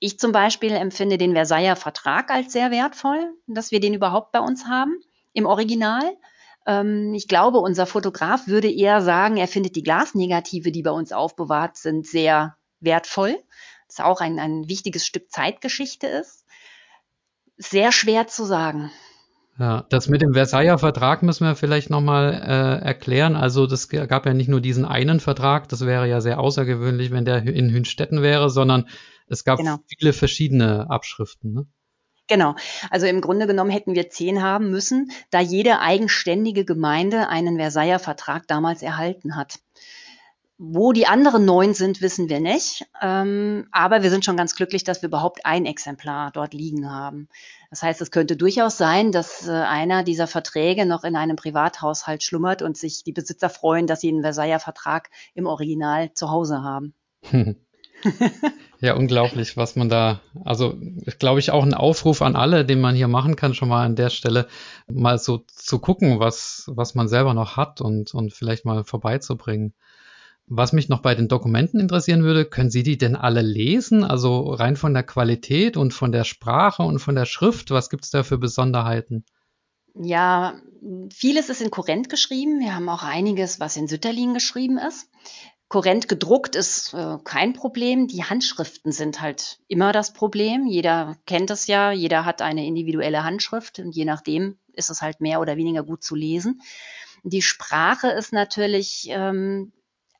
Ich 0.00 0.18
zum 0.18 0.32
Beispiel 0.32 0.72
empfinde 0.72 1.18
den 1.18 1.34
Versailler 1.34 1.76
Vertrag 1.76 2.30
als 2.30 2.52
sehr 2.52 2.70
wertvoll, 2.70 3.32
dass 3.46 3.70
wir 3.70 3.80
den 3.80 3.94
überhaupt 3.94 4.32
bei 4.32 4.40
uns 4.40 4.66
haben, 4.66 4.98
im 5.32 5.46
Original. 5.46 6.16
Ähm, 6.66 7.14
ich 7.14 7.28
glaube, 7.28 7.58
unser 7.58 7.86
Fotograf 7.86 8.48
würde 8.48 8.70
eher 8.70 9.02
sagen, 9.02 9.36
er 9.36 9.48
findet 9.48 9.76
die 9.76 9.82
Glasnegative, 9.84 10.72
die 10.72 10.82
bei 10.82 10.90
uns 10.90 11.12
aufbewahrt 11.12 11.76
sind, 11.76 12.06
sehr 12.06 12.56
wertvoll. 12.80 13.38
Das 13.86 14.00
auch 14.00 14.20
ein, 14.20 14.38
ein 14.38 14.68
wichtiges 14.68 15.06
Stück 15.06 15.30
Zeitgeschichte 15.30 16.08
ist. 16.08 16.44
Sehr 17.56 17.92
schwer 17.92 18.26
zu 18.26 18.44
sagen. 18.44 18.90
Ja, 19.58 19.84
das 19.90 20.08
mit 20.08 20.22
dem 20.22 20.34
Versailler 20.34 20.78
Vertrag 20.78 21.24
müssen 21.24 21.44
wir 21.44 21.56
vielleicht 21.56 21.90
nochmal 21.90 22.32
äh, 22.32 22.86
erklären. 22.86 23.34
Also 23.34 23.66
das 23.66 23.88
gab 23.88 24.24
ja 24.24 24.32
nicht 24.32 24.48
nur 24.48 24.60
diesen 24.60 24.84
einen 24.84 25.18
Vertrag, 25.18 25.68
das 25.68 25.84
wäre 25.84 26.08
ja 26.08 26.20
sehr 26.20 26.38
außergewöhnlich, 26.38 27.10
wenn 27.10 27.24
der 27.24 27.42
in 27.42 27.70
Hünstetten 27.70 28.22
wäre, 28.22 28.50
sondern 28.50 28.88
es 29.26 29.42
gab 29.42 29.58
genau. 29.58 29.78
viele 29.88 30.12
verschiedene 30.12 30.88
Abschriften. 30.88 31.52
Ne? 31.54 31.66
Genau. 32.28 32.54
Also 32.90 33.06
im 33.06 33.20
Grunde 33.20 33.46
genommen 33.46 33.70
hätten 33.70 33.94
wir 33.94 34.10
zehn 34.10 34.42
haben 34.42 34.70
müssen, 34.70 35.10
da 35.30 35.40
jede 35.40 35.80
eigenständige 35.80 36.64
Gemeinde 36.64 37.28
einen 37.28 37.56
Versailler 37.56 37.98
Vertrag 37.98 38.46
damals 38.46 38.82
erhalten 38.82 39.34
hat. 39.34 39.58
Wo 40.60 40.92
die 40.92 41.06
anderen 41.06 41.44
neun 41.44 41.72
sind, 41.72 42.02
wissen 42.02 42.28
wir 42.28 42.40
nicht. 42.40 42.84
Ähm, 43.00 43.68
aber 43.70 44.02
wir 44.02 44.10
sind 44.10 44.24
schon 44.24 44.36
ganz 44.36 44.56
glücklich, 44.56 44.82
dass 44.82 45.02
wir 45.02 45.08
überhaupt 45.08 45.46
ein 45.46 45.66
Exemplar 45.66 46.32
dort 46.32 46.52
liegen 46.52 46.90
haben. 46.90 47.28
Das 47.70 47.82
heißt, 47.82 48.00
es 48.00 48.10
könnte 48.10 48.36
durchaus 48.36 48.76
sein, 48.76 49.12
dass 49.12 49.46
äh, 49.46 49.52
einer 49.52 50.02
dieser 50.02 50.26
Verträge 50.26 50.84
noch 50.84 51.04
in 51.04 51.14
einem 51.14 51.36
Privathaushalt 51.36 52.24
schlummert 52.24 52.62
und 52.62 52.76
sich 52.76 53.04
die 53.04 53.12
Besitzer 53.12 53.50
freuen, 53.50 53.86
dass 53.86 54.00
sie 54.00 54.08
einen 54.08 54.22
Versailler 54.22 54.58
Vertrag 54.58 55.10
im 55.34 55.46
Original 55.46 56.12
zu 56.14 56.28
Hause 56.28 56.62
haben. 56.62 56.92
ja, 58.80 58.94
unglaublich, 58.94 59.56
was 59.56 59.76
man 59.76 59.88
da, 59.88 60.20
also 60.44 60.76
glaube 61.20 61.40
ich 61.40 61.50
auch 61.52 61.62
ein 61.62 61.74
Aufruf 61.74 62.20
an 62.20 62.36
alle, 62.36 62.64
den 62.64 62.80
man 62.80 62.96
hier 62.96 63.08
machen 63.08 63.36
kann, 63.36 63.54
schon 63.54 63.68
mal 63.68 63.84
an 63.84 63.96
der 63.96 64.10
Stelle, 64.10 64.48
mal 64.88 65.18
so 65.18 65.44
zu 65.54 65.78
gucken, 65.78 66.18
was, 66.18 66.64
was 66.74 66.94
man 66.94 67.08
selber 67.08 67.34
noch 67.34 67.56
hat 67.56 67.80
und, 67.80 68.14
und 68.14 68.32
vielleicht 68.32 68.64
mal 68.64 68.84
vorbeizubringen. 68.84 69.74
Was 70.50 70.72
mich 70.72 70.88
noch 70.88 71.02
bei 71.02 71.14
den 71.14 71.28
Dokumenten 71.28 71.78
interessieren 71.78 72.22
würde, 72.22 72.46
können 72.46 72.70
Sie 72.70 72.82
die 72.82 72.96
denn 72.96 73.16
alle 73.16 73.42
lesen? 73.42 74.02
Also 74.02 74.50
rein 74.50 74.76
von 74.76 74.94
der 74.94 75.02
Qualität 75.02 75.76
und 75.76 75.92
von 75.92 76.10
der 76.10 76.24
Sprache 76.24 76.82
und 76.82 77.00
von 77.00 77.14
der 77.14 77.26
Schrift, 77.26 77.70
was 77.70 77.90
gibt 77.90 78.04
es 78.04 78.10
da 78.10 78.22
für 78.22 78.38
Besonderheiten? 78.38 79.24
Ja, 79.94 80.54
vieles 81.12 81.50
ist 81.50 81.60
in 81.60 81.70
Kurrent 81.70 82.08
geschrieben. 82.08 82.60
Wir 82.60 82.74
haben 82.74 82.88
auch 82.88 83.02
einiges, 83.02 83.60
was 83.60 83.76
in 83.76 83.88
Sütterlin 83.88 84.32
geschrieben 84.32 84.78
ist. 84.78 85.10
Kurrent 85.68 86.08
gedruckt 86.08 86.56
ist 86.56 86.94
äh, 86.94 87.18
kein 87.24 87.52
Problem. 87.52 88.06
Die 88.06 88.24
Handschriften 88.24 88.90
sind 88.90 89.20
halt 89.20 89.58
immer 89.68 89.92
das 89.92 90.14
Problem. 90.14 90.66
Jeder 90.66 91.16
kennt 91.26 91.50
es 91.50 91.66
ja, 91.66 91.92
jeder 91.92 92.24
hat 92.24 92.40
eine 92.40 92.64
individuelle 92.66 93.22
Handschrift 93.22 93.80
und 93.80 93.94
je 93.94 94.06
nachdem 94.06 94.58
ist 94.72 94.88
es 94.88 95.02
halt 95.02 95.20
mehr 95.20 95.40
oder 95.40 95.58
weniger 95.58 95.82
gut 95.82 96.02
zu 96.02 96.14
lesen. 96.14 96.62
Die 97.22 97.42
Sprache 97.42 98.08
ist 98.08 98.32
natürlich 98.32 99.08
ähm, 99.10 99.72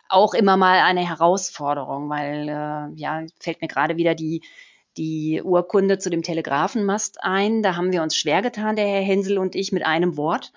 auch 0.08 0.34
immer 0.34 0.56
mal 0.56 0.80
eine 0.80 1.06
Herausforderung, 1.06 2.08
weil 2.08 2.48
äh, 2.48 3.00
ja, 3.00 3.24
fällt 3.40 3.60
mir 3.60 3.68
gerade 3.68 3.96
wieder 3.96 4.14
die, 4.14 4.42
die 4.96 5.42
Urkunde 5.42 5.98
zu 5.98 6.10
dem 6.10 6.22
Telegrafenmast 6.22 7.22
ein. 7.22 7.62
Da 7.62 7.76
haben 7.76 7.92
wir 7.92 8.02
uns 8.02 8.16
schwer 8.16 8.42
getan, 8.42 8.76
der 8.76 8.86
Herr 8.86 9.02
Hensel 9.02 9.38
und 9.38 9.54
ich, 9.54 9.72
mit 9.72 9.84
einem 9.84 10.16
Wort 10.16 10.52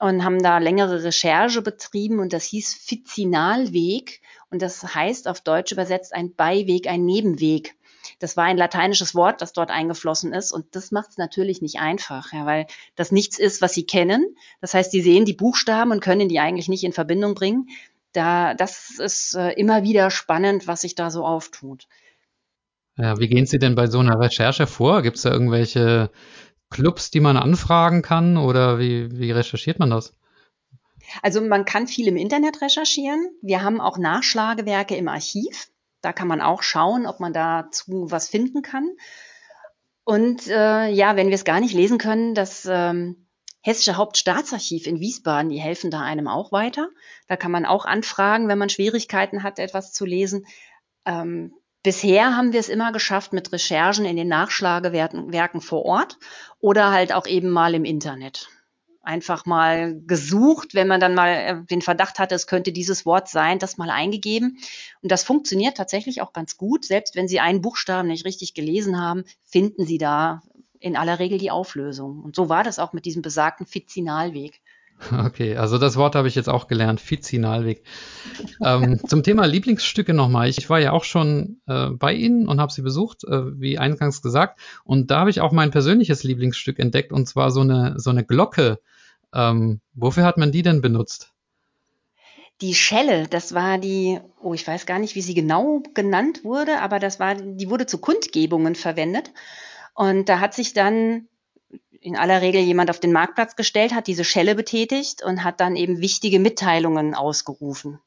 und 0.00 0.24
haben 0.24 0.42
da 0.42 0.58
längere 0.58 1.04
Recherche 1.04 1.62
betrieben 1.62 2.18
und 2.18 2.32
das 2.32 2.44
hieß 2.44 2.74
Fizinalweg 2.74 4.22
und 4.50 4.62
das 4.62 4.94
heißt 4.94 5.28
auf 5.28 5.42
Deutsch 5.42 5.72
übersetzt 5.72 6.14
ein 6.14 6.34
Beiweg, 6.34 6.88
ein 6.88 7.04
Nebenweg. 7.04 7.76
Das 8.18 8.36
war 8.36 8.44
ein 8.44 8.56
lateinisches 8.56 9.14
Wort, 9.14 9.42
das 9.42 9.52
dort 9.52 9.70
eingeflossen 9.70 10.32
ist 10.32 10.52
und 10.52 10.74
das 10.74 10.90
macht 10.90 11.10
es 11.10 11.18
natürlich 11.18 11.60
nicht 11.60 11.80
einfach, 11.80 12.32
ja, 12.32 12.46
weil 12.46 12.66
das 12.96 13.12
nichts 13.12 13.38
ist, 13.38 13.60
was 13.60 13.74
Sie 13.74 13.84
kennen. 13.84 14.36
Das 14.62 14.72
heißt, 14.72 14.90
Sie 14.90 15.02
sehen 15.02 15.26
die 15.26 15.34
Buchstaben 15.34 15.92
und 15.92 16.00
können 16.00 16.28
die 16.28 16.40
eigentlich 16.40 16.68
nicht 16.68 16.84
in 16.84 16.92
Verbindung 16.92 17.34
bringen 17.34 17.68
da, 18.12 18.54
das 18.54 18.98
ist 18.98 19.34
äh, 19.34 19.52
immer 19.52 19.82
wieder 19.82 20.10
spannend, 20.10 20.66
was 20.66 20.82
sich 20.82 20.94
da 20.94 21.10
so 21.10 21.24
auftut. 21.24 21.86
Ja, 22.96 23.18
wie 23.18 23.28
gehen 23.28 23.46
Sie 23.46 23.58
denn 23.58 23.74
bei 23.74 23.86
so 23.86 23.98
einer 23.98 24.18
Recherche 24.18 24.66
vor? 24.66 25.02
Gibt 25.02 25.16
es 25.16 25.22
da 25.22 25.30
irgendwelche 25.30 26.10
Clubs, 26.70 27.10
die 27.10 27.20
man 27.20 27.36
anfragen 27.36 28.02
kann 28.02 28.36
oder 28.36 28.78
wie, 28.78 29.18
wie 29.18 29.30
recherchiert 29.30 29.78
man 29.78 29.90
das? 29.90 30.14
Also 31.22 31.40
man 31.40 31.64
kann 31.64 31.86
viel 31.86 32.08
im 32.08 32.16
Internet 32.16 32.62
recherchieren. 32.62 33.30
Wir 33.42 33.62
haben 33.62 33.80
auch 33.80 33.98
Nachschlagewerke 33.98 34.96
im 34.96 35.08
Archiv. 35.08 35.68
Da 36.02 36.12
kann 36.12 36.28
man 36.28 36.40
auch 36.40 36.62
schauen, 36.62 37.06
ob 37.06 37.20
man 37.20 37.32
dazu 37.32 38.06
was 38.10 38.28
finden 38.28 38.62
kann. 38.62 38.90
Und 40.04 40.46
äh, 40.48 40.88
ja, 40.88 41.16
wenn 41.16 41.28
wir 41.28 41.34
es 41.34 41.44
gar 41.44 41.60
nicht 41.60 41.74
lesen 41.74 41.98
können, 41.98 42.34
das 42.34 42.66
ähm, 42.70 43.26
Hessische 43.62 43.96
Hauptstaatsarchiv 43.96 44.86
in 44.86 45.00
Wiesbaden, 45.00 45.50
die 45.50 45.60
helfen 45.60 45.90
da 45.90 46.00
einem 46.00 46.28
auch 46.28 46.50
weiter. 46.50 46.88
Da 47.28 47.36
kann 47.36 47.50
man 47.50 47.66
auch 47.66 47.84
anfragen, 47.84 48.48
wenn 48.48 48.58
man 48.58 48.70
Schwierigkeiten 48.70 49.42
hat, 49.42 49.58
etwas 49.58 49.92
zu 49.92 50.06
lesen. 50.06 50.46
Ähm, 51.04 51.52
bisher 51.82 52.36
haben 52.36 52.52
wir 52.52 52.60
es 52.60 52.70
immer 52.70 52.92
geschafft 52.92 53.32
mit 53.32 53.52
Recherchen 53.52 54.06
in 54.06 54.16
den 54.16 54.28
Nachschlagewerken 54.28 55.60
vor 55.60 55.84
Ort 55.84 56.18
oder 56.58 56.90
halt 56.90 57.12
auch 57.12 57.26
eben 57.26 57.50
mal 57.50 57.74
im 57.74 57.84
Internet. 57.84 58.48
Einfach 59.02 59.44
mal 59.44 59.98
gesucht, 60.06 60.74
wenn 60.74 60.88
man 60.88 61.00
dann 61.00 61.14
mal 61.14 61.28
äh, 61.28 61.64
den 61.64 61.82
Verdacht 61.82 62.18
hatte, 62.18 62.34
es 62.34 62.46
könnte 62.46 62.72
dieses 62.72 63.04
Wort 63.04 63.28
sein, 63.28 63.58
das 63.58 63.78
mal 63.78 63.90
eingegeben. 63.90 64.58
Und 65.02 65.10
das 65.10 65.22
funktioniert 65.22 65.76
tatsächlich 65.76 66.22
auch 66.22 66.32
ganz 66.32 66.56
gut. 66.56 66.84
Selbst 66.84 67.14
wenn 67.14 67.28
Sie 67.28 67.40
einen 67.40 67.62
Buchstaben 67.62 68.08
nicht 68.08 68.24
richtig 68.24 68.54
gelesen 68.54 69.00
haben, 69.00 69.24
finden 69.44 69.86
Sie 69.86 69.98
da 69.98 70.42
in 70.80 70.96
aller 70.96 71.18
Regel 71.18 71.38
die 71.38 71.50
Auflösung. 71.50 72.20
Und 72.20 72.34
so 72.34 72.48
war 72.48 72.64
das 72.64 72.78
auch 72.78 72.92
mit 72.92 73.04
diesem 73.04 73.22
besagten 73.22 73.66
Fizinalweg. 73.66 74.60
Okay, 75.26 75.56
also 75.56 75.78
das 75.78 75.96
Wort 75.96 76.14
habe 76.14 76.28
ich 76.28 76.34
jetzt 76.34 76.48
auch 76.48 76.66
gelernt, 76.66 77.00
Fizinalweg. 77.00 77.82
ähm, 78.62 79.00
zum 79.06 79.22
Thema 79.22 79.46
Lieblingsstücke 79.46 80.12
nochmal. 80.12 80.48
Ich, 80.48 80.68
war 80.68 80.78
ja 80.78 80.92
auch 80.92 81.04
schon 81.04 81.60
äh, 81.66 81.86
bei 81.86 82.12
Ihnen 82.12 82.46
und 82.46 82.60
habe 82.60 82.70
Sie 82.70 82.82
besucht, 82.82 83.24
äh, 83.24 83.58
wie 83.58 83.78
eingangs 83.78 84.20
gesagt. 84.20 84.60
Und 84.84 85.10
da 85.10 85.20
habe 85.20 85.30
ich 85.30 85.40
auch 85.40 85.52
mein 85.52 85.70
persönliches 85.70 86.22
Lieblingsstück 86.22 86.78
entdeckt, 86.78 87.12
und 87.12 87.26
zwar 87.26 87.50
so 87.50 87.60
eine, 87.60 87.94
so 87.96 88.10
eine 88.10 88.24
Glocke. 88.24 88.78
Ähm, 89.32 89.80
wofür 89.94 90.24
hat 90.24 90.36
man 90.36 90.52
die 90.52 90.62
denn 90.62 90.82
benutzt? 90.82 91.32
Die 92.60 92.74
Schelle, 92.74 93.26
das 93.26 93.54
war 93.54 93.78
die, 93.78 94.20
oh, 94.42 94.52
ich 94.52 94.66
weiß 94.66 94.84
gar 94.84 94.98
nicht, 94.98 95.14
wie 95.14 95.22
sie 95.22 95.32
genau 95.32 95.82
genannt 95.94 96.44
wurde, 96.44 96.80
aber 96.82 96.98
das 96.98 97.18
war, 97.18 97.34
die 97.34 97.70
wurde 97.70 97.86
zu 97.86 97.96
Kundgebungen 97.98 98.74
verwendet. 98.74 99.30
Und 100.00 100.30
da 100.30 100.40
hat 100.40 100.54
sich 100.54 100.72
dann 100.72 101.28
in 101.90 102.16
aller 102.16 102.40
Regel 102.40 102.62
jemand 102.62 102.88
auf 102.88 103.00
den 103.00 103.12
Marktplatz 103.12 103.54
gestellt, 103.54 103.94
hat 103.94 104.06
diese 104.06 104.24
Schelle 104.24 104.54
betätigt 104.54 105.22
und 105.22 105.44
hat 105.44 105.60
dann 105.60 105.76
eben 105.76 106.00
wichtige 106.00 106.40
Mitteilungen 106.40 107.14
ausgerufen. 107.14 108.00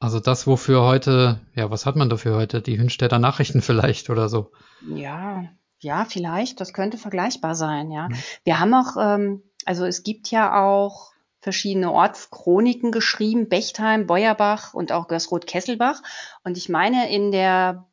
Also 0.00 0.20
das, 0.20 0.46
wofür 0.46 0.84
heute, 0.84 1.42
ja, 1.54 1.70
was 1.70 1.84
hat 1.84 1.96
man 1.96 2.08
dafür 2.08 2.36
heute? 2.36 2.62
Die 2.62 2.78
Hünstädter 2.78 3.18
Nachrichten 3.18 3.60
vielleicht 3.60 4.08
oder 4.08 4.30
so? 4.30 4.52
Ja, 4.88 5.44
ja, 5.80 6.06
vielleicht. 6.06 6.62
Das 6.62 6.72
könnte 6.72 6.96
vergleichbar 6.96 7.54
sein, 7.54 7.90
ja. 7.90 8.08
Mhm. 8.08 8.16
Wir 8.44 8.58
haben 8.58 8.72
auch, 8.72 8.96
ähm, 8.98 9.42
also 9.66 9.84
es 9.84 10.02
gibt 10.02 10.30
ja 10.30 10.64
auch 10.64 11.12
verschiedene 11.42 11.92
Ortschroniken 11.92 12.90
geschrieben, 12.90 13.50
Bechtheim, 13.50 14.06
Beuerbach 14.06 14.72
und 14.72 14.92
auch 14.92 15.08
Gößroth-Kesselbach. 15.08 16.00
Und 16.42 16.56
ich 16.56 16.70
meine, 16.70 17.14
in 17.14 17.32
der 17.32 17.86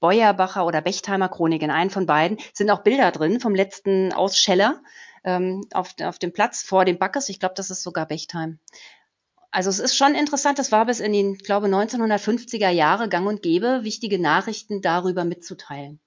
Beuerbacher 0.00 0.64
oder 0.64 0.80
Bechtheimer 0.80 1.28
Chronik, 1.28 1.62
in 1.62 1.70
einen 1.70 1.90
von 1.90 2.06
beiden, 2.06 2.38
sind 2.52 2.70
auch 2.70 2.82
Bilder 2.82 3.10
drin 3.10 3.40
vom 3.40 3.54
letzten 3.54 4.12
Ausscheller 4.12 4.80
ähm, 5.24 5.66
auf, 5.72 5.94
auf 6.02 6.18
dem 6.18 6.32
Platz 6.32 6.62
vor 6.62 6.84
dem 6.84 6.98
Backes. 6.98 7.28
Ich 7.28 7.40
glaube, 7.40 7.54
das 7.56 7.70
ist 7.70 7.82
sogar 7.82 8.06
Bechtheim. 8.06 8.58
Also 9.50 9.70
es 9.70 9.78
ist 9.78 9.96
schon 9.96 10.14
interessant, 10.14 10.58
das 10.58 10.72
war 10.72 10.86
bis 10.86 11.00
in 11.00 11.12
die, 11.12 11.32
glaube 11.38 11.68
1950er 11.68 12.68
Jahre 12.68 13.08
gang 13.08 13.26
und 13.26 13.42
gäbe, 13.42 13.80
wichtige 13.82 14.20
Nachrichten 14.20 14.82
darüber 14.82 15.24
mitzuteilen. 15.24 16.00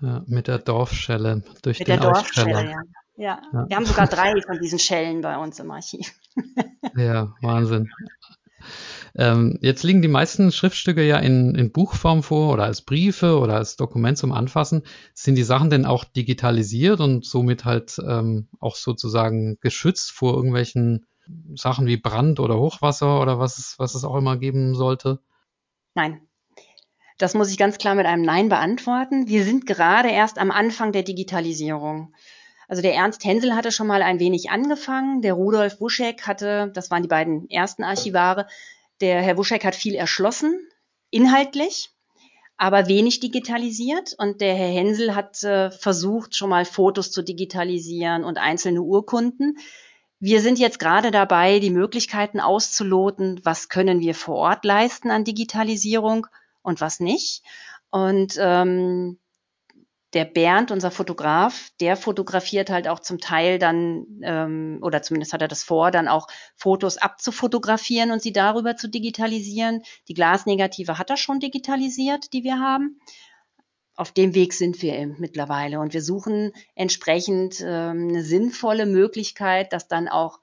Ja, 0.00 0.24
mit 0.26 0.48
der 0.48 0.58
Dorfschelle 0.58 1.42
durch 1.62 1.78
mit 1.78 1.88
den 1.88 2.00
der 2.00 2.10
Dorfschelle, 2.10 2.50
ja. 2.50 2.82
ja. 3.16 3.42
ja. 3.52 3.68
Wir 3.68 3.76
haben 3.76 3.86
sogar 3.86 4.08
drei 4.08 4.32
von 4.42 4.58
diesen 4.60 4.78
Schellen 4.78 5.20
bei 5.20 5.36
uns 5.36 5.60
im 5.60 5.70
Archiv. 5.70 6.12
ja, 6.96 7.32
Wahnsinn. 7.42 7.90
Ähm, 9.20 9.58
jetzt 9.60 9.82
liegen 9.82 10.00
die 10.00 10.08
meisten 10.08 10.50
Schriftstücke 10.50 11.06
ja 11.06 11.18
in, 11.18 11.54
in 11.54 11.72
Buchform 11.72 12.22
vor 12.22 12.54
oder 12.54 12.64
als 12.64 12.80
Briefe 12.80 13.38
oder 13.38 13.56
als 13.56 13.76
Dokument 13.76 14.16
zum 14.16 14.32
Anfassen. 14.32 14.82
Sind 15.12 15.34
die 15.34 15.42
Sachen 15.42 15.68
denn 15.68 15.84
auch 15.84 16.04
digitalisiert 16.04 17.00
und 17.00 17.26
somit 17.26 17.66
halt 17.66 17.98
ähm, 17.98 18.48
auch 18.60 18.76
sozusagen 18.76 19.58
geschützt 19.60 20.10
vor 20.10 20.34
irgendwelchen 20.34 21.06
Sachen 21.54 21.86
wie 21.86 21.98
Brand 21.98 22.40
oder 22.40 22.58
Hochwasser 22.58 23.20
oder 23.20 23.38
was 23.38 23.58
es, 23.58 23.78
was 23.78 23.94
es 23.94 24.04
auch 24.04 24.16
immer 24.16 24.38
geben 24.38 24.74
sollte? 24.74 25.18
Nein. 25.94 26.22
Das 27.18 27.34
muss 27.34 27.50
ich 27.50 27.58
ganz 27.58 27.76
klar 27.76 27.94
mit 27.94 28.06
einem 28.06 28.22
Nein 28.22 28.48
beantworten. 28.48 29.28
Wir 29.28 29.44
sind 29.44 29.66
gerade 29.66 30.08
erst 30.08 30.38
am 30.38 30.50
Anfang 30.50 30.92
der 30.92 31.02
Digitalisierung. 31.02 32.14
Also 32.68 32.80
der 32.80 32.94
Ernst 32.94 33.22
Hensel 33.26 33.54
hatte 33.54 33.70
schon 33.70 33.86
mal 33.86 34.00
ein 34.00 34.18
wenig 34.18 34.48
angefangen, 34.48 35.20
der 35.20 35.34
Rudolf 35.34 35.78
Wuschek 35.78 36.26
hatte, 36.26 36.70
das 36.72 36.90
waren 36.90 37.02
die 37.02 37.08
beiden 37.08 37.50
ersten 37.50 37.84
Archivare, 37.84 38.46
der 39.00 39.22
Herr 39.22 39.36
Wuschek 39.36 39.64
hat 39.64 39.74
viel 39.74 39.94
erschlossen, 39.94 40.58
inhaltlich, 41.10 41.90
aber 42.56 42.88
wenig 42.88 43.20
digitalisiert. 43.20 44.14
Und 44.18 44.40
der 44.40 44.54
Herr 44.54 44.72
Hensel 44.72 45.14
hat 45.14 45.42
äh, 45.42 45.70
versucht, 45.70 46.36
schon 46.36 46.50
mal 46.50 46.64
Fotos 46.64 47.10
zu 47.10 47.22
digitalisieren 47.22 48.24
und 48.24 48.38
einzelne 48.38 48.82
Urkunden. 48.82 49.58
Wir 50.18 50.42
sind 50.42 50.58
jetzt 50.58 50.78
gerade 50.78 51.10
dabei, 51.10 51.60
die 51.60 51.70
Möglichkeiten 51.70 52.40
auszuloten, 52.40 53.40
was 53.42 53.70
können 53.70 54.00
wir 54.00 54.14
vor 54.14 54.36
Ort 54.36 54.66
leisten 54.66 55.10
an 55.10 55.24
Digitalisierung 55.24 56.26
und 56.62 56.82
was 56.82 57.00
nicht. 57.00 57.42
Und 57.88 58.34
ähm, 58.38 59.18
der 60.12 60.24
Bernd, 60.24 60.70
unser 60.70 60.90
Fotograf, 60.90 61.70
der 61.80 61.96
fotografiert 61.96 62.68
halt 62.68 62.88
auch 62.88 62.98
zum 62.98 63.18
Teil 63.18 63.58
dann, 63.58 64.06
ähm, 64.22 64.78
oder 64.82 65.02
zumindest 65.02 65.32
hat 65.32 65.42
er 65.42 65.48
das 65.48 65.62
vor, 65.62 65.90
dann 65.90 66.08
auch 66.08 66.26
Fotos 66.56 66.96
abzufotografieren 66.96 68.10
und 68.10 68.20
sie 68.20 68.32
darüber 68.32 68.76
zu 68.76 68.88
digitalisieren. 68.88 69.82
Die 70.08 70.14
Glasnegative 70.14 70.98
hat 70.98 71.10
er 71.10 71.16
schon 71.16 71.38
digitalisiert, 71.38 72.32
die 72.32 72.42
wir 72.42 72.58
haben. 72.58 72.98
Auf 73.94 74.12
dem 74.12 74.34
Weg 74.34 74.54
sind 74.54 74.82
wir 74.82 75.06
mittlerweile 75.18 75.78
und 75.78 75.92
wir 75.92 76.02
suchen 76.02 76.52
entsprechend 76.74 77.60
ähm, 77.60 78.08
eine 78.08 78.24
sinnvolle 78.24 78.86
Möglichkeit, 78.86 79.72
das 79.72 79.86
dann 79.86 80.08
auch 80.08 80.40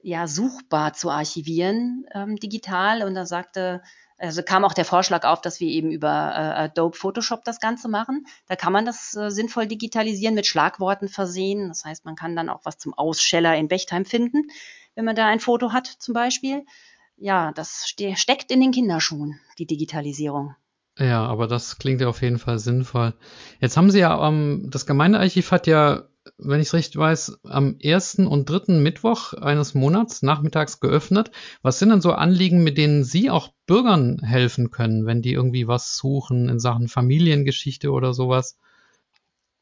ja 0.00 0.26
suchbar 0.28 0.94
zu 0.94 1.10
archivieren 1.10 2.06
ähm, 2.14 2.36
digital. 2.36 3.02
Und 3.02 3.14
da 3.14 3.26
sagte 3.26 3.82
also 4.18 4.42
kam 4.42 4.64
auch 4.64 4.74
der 4.74 4.84
Vorschlag 4.84 5.24
auf, 5.24 5.40
dass 5.40 5.60
wir 5.60 5.68
eben 5.68 5.90
über 5.90 6.08
äh, 6.08 6.64
Adobe 6.64 6.96
Photoshop 6.96 7.44
das 7.44 7.60
Ganze 7.60 7.88
machen. 7.88 8.26
Da 8.46 8.56
kann 8.56 8.72
man 8.72 8.84
das 8.84 9.14
äh, 9.14 9.30
sinnvoll 9.30 9.66
digitalisieren, 9.66 10.34
mit 10.34 10.46
Schlagworten 10.46 11.08
versehen. 11.08 11.68
Das 11.68 11.84
heißt, 11.84 12.04
man 12.04 12.16
kann 12.16 12.34
dann 12.34 12.48
auch 12.48 12.60
was 12.64 12.78
zum 12.78 12.94
Ausscheller 12.94 13.56
in 13.56 13.68
Bechtheim 13.68 14.04
finden, 14.04 14.50
wenn 14.94 15.04
man 15.04 15.16
da 15.16 15.26
ein 15.26 15.40
Foto 15.40 15.72
hat 15.72 15.86
zum 15.86 16.14
Beispiel. 16.14 16.64
Ja, 17.16 17.52
das 17.52 17.86
ste 17.86 18.16
steckt 18.16 18.50
in 18.50 18.60
den 18.60 18.72
Kinderschuhen, 18.72 19.40
die 19.58 19.66
Digitalisierung. 19.66 20.54
Ja, 20.98 21.24
aber 21.26 21.46
das 21.46 21.78
klingt 21.78 22.00
ja 22.00 22.08
auf 22.08 22.22
jeden 22.22 22.38
Fall 22.38 22.58
sinnvoll. 22.58 23.14
Jetzt 23.60 23.76
haben 23.76 23.90
Sie 23.90 24.00
ja, 24.00 24.26
ähm, 24.26 24.66
das 24.68 24.84
Gemeindearchiv 24.84 25.52
hat 25.52 25.68
ja, 25.68 26.04
wenn 26.38 26.60
ich 26.60 26.68
es 26.68 26.74
richtig 26.74 26.96
weiß, 26.96 27.38
am 27.44 27.78
ersten 27.80 28.26
und 28.26 28.48
dritten 28.48 28.82
Mittwoch 28.82 29.32
eines 29.34 29.74
Monats 29.74 30.22
nachmittags 30.22 30.80
geöffnet. 30.80 31.30
Was 31.62 31.78
sind 31.78 31.90
denn 31.90 32.00
so 32.00 32.12
Anliegen, 32.12 32.62
mit 32.62 32.78
denen 32.78 33.04
Sie 33.04 33.30
auch 33.30 33.50
Bürgern 33.66 34.20
helfen 34.22 34.70
können, 34.70 35.06
wenn 35.06 35.22
die 35.22 35.32
irgendwie 35.32 35.68
was 35.68 35.96
suchen 35.96 36.48
in 36.48 36.58
Sachen 36.60 36.88
Familiengeschichte 36.88 37.90
oder 37.90 38.14
sowas? 38.14 38.58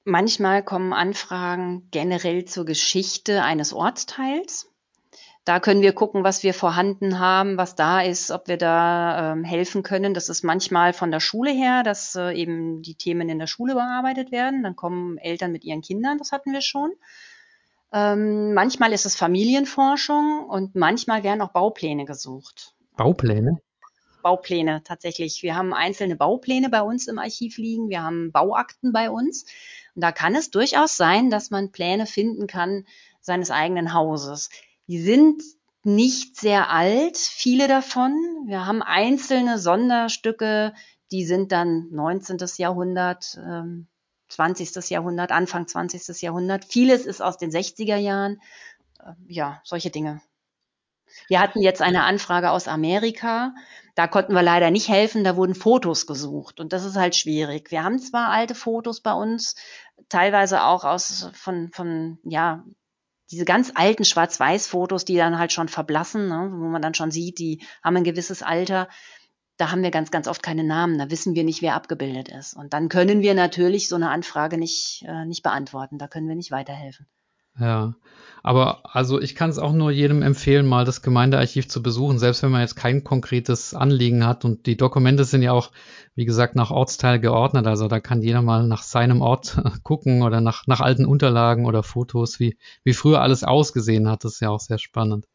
Manchmal 0.04 0.62
kommen 0.62 0.92
Anfragen 0.92 1.88
generell 1.90 2.44
zur 2.44 2.64
Geschichte 2.64 3.42
eines 3.42 3.72
Ortsteils. 3.72 4.70
Da 5.46 5.60
können 5.60 5.80
wir 5.80 5.92
gucken, 5.92 6.24
was 6.24 6.42
wir 6.42 6.52
vorhanden 6.52 7.20
haben, 7.20 7.56
was 7.56 7.76
da 7.76 8.00
ist, 8.00 8.32
ob 8.32 8.48
wir 8.48 8.56
da 8.56 9.32
ähm, 9.32 9.44
helfen 9.44 9.84
können. 9.84 10.12
Das 10.12 10.28
ist 10.28 10.42
manchmal 10.42 10.92
von 10.92 11.12
der 11.12 11.20
Schule 11.20 11.52
her, 11.52 11.84
dass 11.84 12.16
äh, 12.16 12.32
eben 12.32 12.82
die 12.82 12.96
Themen 12.96 13.28
in 13.28 13.38
der 13.38 13.46
Schule 13.46 13.74
bearbeitet 13.74 14.32
werden. 14.32 14.64
Dann 14.64 14.74
kommen 14.74 15.18
Eltern 15.18 15.52
mit 15.52 15.62
ihren 15.62 15.82
Kindern, 15.82 16.18
das 16.18 16.32
hatten 16.32 16.52
wir 16.52 16.62
schon. 16.62 16.90
Ähm, 17.92 18.54
manchmal 18.54 18.92
ist 18.92 19.06
es 19.06 19.14
Familienforschung 19.14 20.46
und 20.48 20.74
manchmal 20.74 21.22
werden 21.22 21.40
auch 21.42 21.52
Baupläne 21.52 22.06
gesucht. 22.06 22.74
Baupläne? 22.96 23.60
Baupläne 24.24 24.82
tatsächlich. 24.82 25.44
Wir 25.44 25.54
haben 25.54 25.72
einzelne 25.72 26.16
Baupläne 26.16 26.70
bei 26.70 26.82
uns 26.82 27.06
im 27.06 27.20
Archiv 27.20 27.56
liegen. 27.56 27.88
Wir 27.88 28.02
haben 28.02 28.32
Bauakten 28.32 28.92
bei 28.92 29.10
uns. 29.10 29.44
Und 29.94 30.02
da 30.02 30.10
kann 30.10 30.34
es 30.34 30.50
durchaus 30.50 30.96
sein, 30.96 31.30
dass 31.30 31.52
man 31.52 31.70
Pläne 31.70 32.06
finden 32.06 32.48
kann 32.48 32.84
seines 33.20 33.52
eigenen 33.52 33.94
Hauses. 33.94 34.50
Die 34.88 35.00
sind 35.00 35.42
nicht 35.82 36.36
sehr 36.36 36.70
alt, 36.70 37.16
viele 37.16 37.68
davon. 37.68 38.12
Wir 38.46 38.66
haben 38.66 38.82
einzelne 38.82 39.58
Sonderstücke, 39.58 40.74
die 41.12 41.24
sind 41.24 41.52
dann 41.52 41.88
19. 41.90 42.38
Jahrhundert, 42.56 43.38
ähm, 43.38 43.86
20. 44.28 44.90
Jahrhundert, 44.90 45.30
Anfang 45.30 45.68
20. 45.68 46.22
Jahrhundert. 46.22 46.64
Vieles 46.64 47.06
ist 47.06 47.22
aus 47.22 47.38
den 47.38 47.50
60er 47.50 47.96
Jahren. 47.96 48.40
Äh, 49.00 49.12
ja, 49.28 49.60
solche 49.64 49.90
Dinge. 49.90 50.20
Wir 51.28 51.40
hatten 51.40 51.62
jetzt 51.62 51.82
eine 51.82 52.04
Anfrage 52.04 52.50
aus 52.50 52.68
Amerika. 52.68 53.54
Da 53.94 54.08
konnten 54.08 54.34
wir 54.34 54.42
leider 54.42 54.70
nicht 54.70 54.88
helfen. 54.88 55.24
Da 55.24 55.36
wurden 55.36 55.54
Fotos 55.54 56.06
gesucht. 56.06 56.60
Und 56.60 56.72
das 56.72 56.84
ist 56.84 56.96
halt 56.96 57.14
schwierig. 57.14 57.70
Wir 57.70 57.84
haben 57.84 57.98
zwar 57.98 58.30
alte 58.30 58.54
Fotos 58.54 59.00
bei 59.00 59.12
uns, 59.12 59.54
teilweise 60.08 60.64
auch 60.64 60.84
aus, 60.84 61.30
von, 61.32 61.70
von, 61.72 62.18
ja, 62.24 62.64
diese 63.30 63.44
ganz 63.44 63.72
alten 63.74 64.04
Schwarz-Weiß-Fotos, 64.04 65.04
die 65.04 65.16
dann 65.16 65.38
halt 65.38 65.52
schon 65.52 65.68
verblassen, 65.68 66.28
ne, 66.28 66.50
wo 66.52 66.66
man 66.66 66.82
dann 66.82 66.94
schon 66.94 67.10
sieht, 67.10 67.38
die 67.38 67.62
haben 67.82 67.96
ein 67.96 68.04
gewisses 68.04 68.42
Alter. 68.42 68.88
Da 69.56 69.70
haben 69.70 69.82
wir 69.82 69.90
ganz, 69.90 70.10
ganz 70.10 70.28
oft 70.28 70.42
keine 70.42 70.64
Namen. 70.64 70.98
Da 70.98 71.10
wissen 71.10 71.34
wir 71.34 71.42
nicht, 71.42 71.62
wer 71.62 71.74
abgebildet 71.74 72.28
ist. 72.28 72.54
Und 72.54 72.72
dann 72.72 72.88
können 72.88 73.22
wir 73.22 73.34
natürlich 73.34 73.88
so 73.88 73.96
eine 73.96 74.10
Anfrage 74.10 74.58
nicht, 74.58 75.04
äh, 75.06 75.24
nicht 75.24 75.42
beantworten. 75.42 75.98
Da 75.98 76.08
können 76.08 76.28
wir 76.28 76.36
nicht 76.36 76.50
weiterhelfen. 76.50 77.06
Ja, 77.58 77.94
aber 78.46 78.94
also 78.94 79.20
ich 79.20 79.34
kann 79.34 79.50
es 79.50 79.58
auch 79.58 79.72
nur 79.72 79.90
jedem 79.90 80.22
empfehlen, 80.22 80.66
mal 80.66 80.84
das 80.84 81.02
Gemeindearchiv 81.02 81.68
zu 81.68 81.82
besuchen, 81.82 82.20
selbst 82.20 82.44
wenn 82.44 82.52
man 82.52 82.60
jetzt 82.60 82.76
kein 82.76 83.02
konkretes 83.02 83.74
Anliegen 83.74 84.24
hat. 84.24 84.44
Und 84.44 84.66
die 84.66 84.76
Dokumente 84.76 85.24
sind 85.24 85.42
ja 85.42 85.50
auch, 85.50 85.72
wie 86.14 86.26
gesagt, 86.26 86.54
nach 86.54 86.70
Ortsteil 86.70 87.18
geordnet. 87.18 87.66
Also 87.66 87.88
da 87.88 87.98
kann 87.98 88.22
jeder 88.22 88.42
mal 88.42 88.68
nach 88.68 88.84
seinem 88.84 89.20
Ort 89.20 89.60
gucken 89.82 90.22
oder 90.22 90.40
nach, 90.40 90.68
nach 90.68 90.80
alten 90.80 91.06
Unterlagen 91.06 91.66
oder 91.66 91.82
Fotos, 91.82 92.38
wie, 92.38 92.56
wie 92.84 92.92
früher 92.92 93.20
alles 93.20 93.42
ausgesehen 93.42 94.08
hat. 94.08 94.22
Das 94.22 94.34
ist 94.34 94.40
ja 94.40 94.50
auch 94.50 94.60
sehr 94.60 94.78
spannend. 94.78 95.26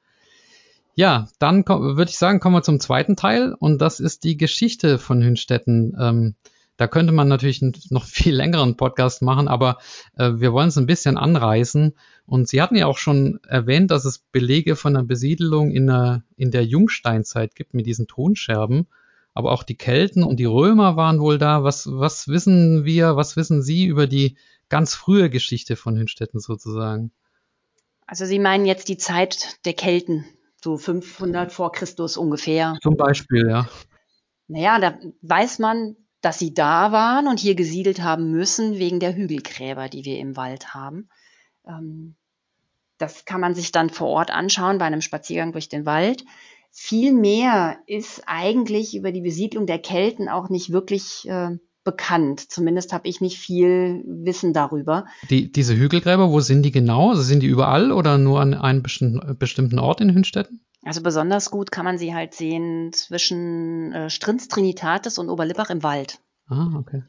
Ja, 0.96 1.28
dann 1.40 1.66
würde 1.68 2.12
ich 2.12 2.18
sagen, 2.18 2.40
kommen 2.40 2.56
wir 2.56 2.64
zum 2.64 2.80
zweiten 2.80 3.18
Teil 3.18 3.54
und 3.60 3.82
das 3.82 4.00
ist 4.00 4.24
die 4.24 4.38
Geschichte 4.38 4.98
von 4.98 5.22
Hünstetten. 5.22 5.98
Ähm, 6.00 6.36
da 6.78 6.88
könnte 6.88 7.14
man 7.14 7.28
natürlich 7.28 7.62
noch 7.92 8.06
viel 8.06 8.36
längeren 8.36 8.76
Podcast 8.78 9.22
machen, 9.22 9.48
aber 9.48 9.78
äh, 10.18 10.32
wir 10.36 10.54
wollen 10.54 10.70
es 10.70 10.78
ein 10.78 10.88
bisschen 10.88 11.18
anreißen. 11.18 11.94
Und 12.26 12.48
Sie 12.48 12.62
hatten 12.62 12.76
ja 12.76 12.88
auch 12.88 12.98
schon 12.98 13.40
erwähnt, 13.48 13.92
dass 13.92 14.06
es 14.06 14.20
Belege 14.20 14.76
von 14.76 14.94
der 14.94 15.04
Besiedelung 15.04 15.72
in 15.72 15.88
der, 15.88 16.24
in 16.38 16.52
der 16.52 16.66
Jungsteinzeit 16.66 17.56
gibt 17.56 17.74
mit 17.74 17.86
diesen 17.86 18.08
Tonscherben. 18.08 18.88
Aber 19.34 19.52
auch 19.52 19.64
die 19.64 19.78
Kelten 19.78 20.24
und 20.24 20.38
die 20.38 20.46
Römer 20.46 20.96
waren 20.96 21.20
wohl 21.20 21.38
da. 21.38 21.64
Was, 21.64 21.88
was 21.90 22.28
wissen 22.28 22.84
wir, 22.84 23.16
was 23.16 23.38
wissen 23.38 23.62
Sie 23.62 23.86
über 23.86 24.08
die 24.08 24.38
ganz 24.68 24.94
frühe 24.96 25.30
Geschichte 25.30 25.76
von 25.76 25.98
Hünstetten 25.98 26.40
sozusagen? 26.40 27.12
Also 28.08 28.26
Sie 28.26 28.40
meinen 28.40 28.66
jetzt 28.66 28.90
die 28.90 28.98
Zeit 28.98 29.58
der 29.66 29.74
Kelten, 29.74 30.26
so 30.62 30.78
500 30.78 31.52
vor 31.52 31.72
Christus 31.72 32.18
ungefähr. 32.18 32.78
Zum 32.82 32.98
Beispiel, 32.98 33.48
ja. 33.50 33.70
Naja, 34.48 34.80
da 34.80 35.00
weiß 35.22 35.60
man, 35.60 35.96
dass 36.22 36.40
sie 36.40 36.54
da 36.54 36.92
waren 36.92 37.28
und 37.28 37.40
hier 37.40 37.56
gesiedelt 37.56 38.02
haben 38.02 38.32
müssen 38.32 38.78
wegen 38.78 39.00
der 39.00 39.16
Hügelgräber, 39.16 39.90
die 39.90 40.06
wir 40.06 40.18
im 40.20 40.38
Wald 40.38 40.74
haben. 40.74 41.10
Ähm, 41.68 42.16
das 42.98 43.26
kann 43.26 43.42
man 43.42 43.56
sich 43.56 43.72
dann 43.72 43.90
vor 43.90 44.08
Ort 44.08 44.32
anschauen 44.32 44.78
bei 44.78 44.86
einem 44.86 45.02
Spaziergang 45.02 45.52
durch 45.52 45.70
den 45.70 45.86
Wald. 45.86 46.24
Viel 46.72 47.14
mehr 47.14 47.80
ist 47.88 48.24
eigentlich 48.28 48.96
über 48.96 49.12
die 49.12 49.22
Besiedlung 49.22 49.66
der 49.66 49.80
Kelten 49.80 50.30
auch 50.30 50.50
nicht 50.50 50.72
wirklich 50.72 51.28
äh, 51.28 51.58
bekannt. 51.84 52.52
Zumindest 52.52 52.94
habe 52.94 53.08
ich 53.08 53.20
nicht 53.20 53.38
viel 53.38 54.04
Wissen 54.06 54.54
darüber. 54.54 55.06
Die, 55.30 55.52
diese 55.52 55.76
Hügelgräber, 55.76 56.30
wo 56.30 56.40
sind 56.40 56.64
die 56.64 56.72
genau? 56.72 57.10
Also 57.10 57.24
sind 57.24 57.42
die 57.42 57.48
überall 57.48 57.92
oder 57.92 58.18
nur 58.18 58.40
an 58.40 58.54
einem 58.54 58.84
bestimmten, 58.84 59.38
bestimmten 59.38 59.80
Ort 59.80 60.00
in 60.00 60.14
Hünstetten? 60.14 60.62
Also 60.84 61.02
besonders 61.02 61.52
gut 61.52 61.72
kann 61.72 61.86
man 61.86 61.98
sie 61.98 62.14
halt 62.14 62.34
sehen 62.34 62.92
zwischen 62.94 63.94
äh, 63.94 64.10
Strins 64.10 64.48
Trinitatis 64.48 65.18
und 65.20 65.30
Oberlippach 65.30 65.70
im 65.70 65.84
Wald. 65.84 66.20
Ah, 66.50 66.70
okay. 66.78 67.04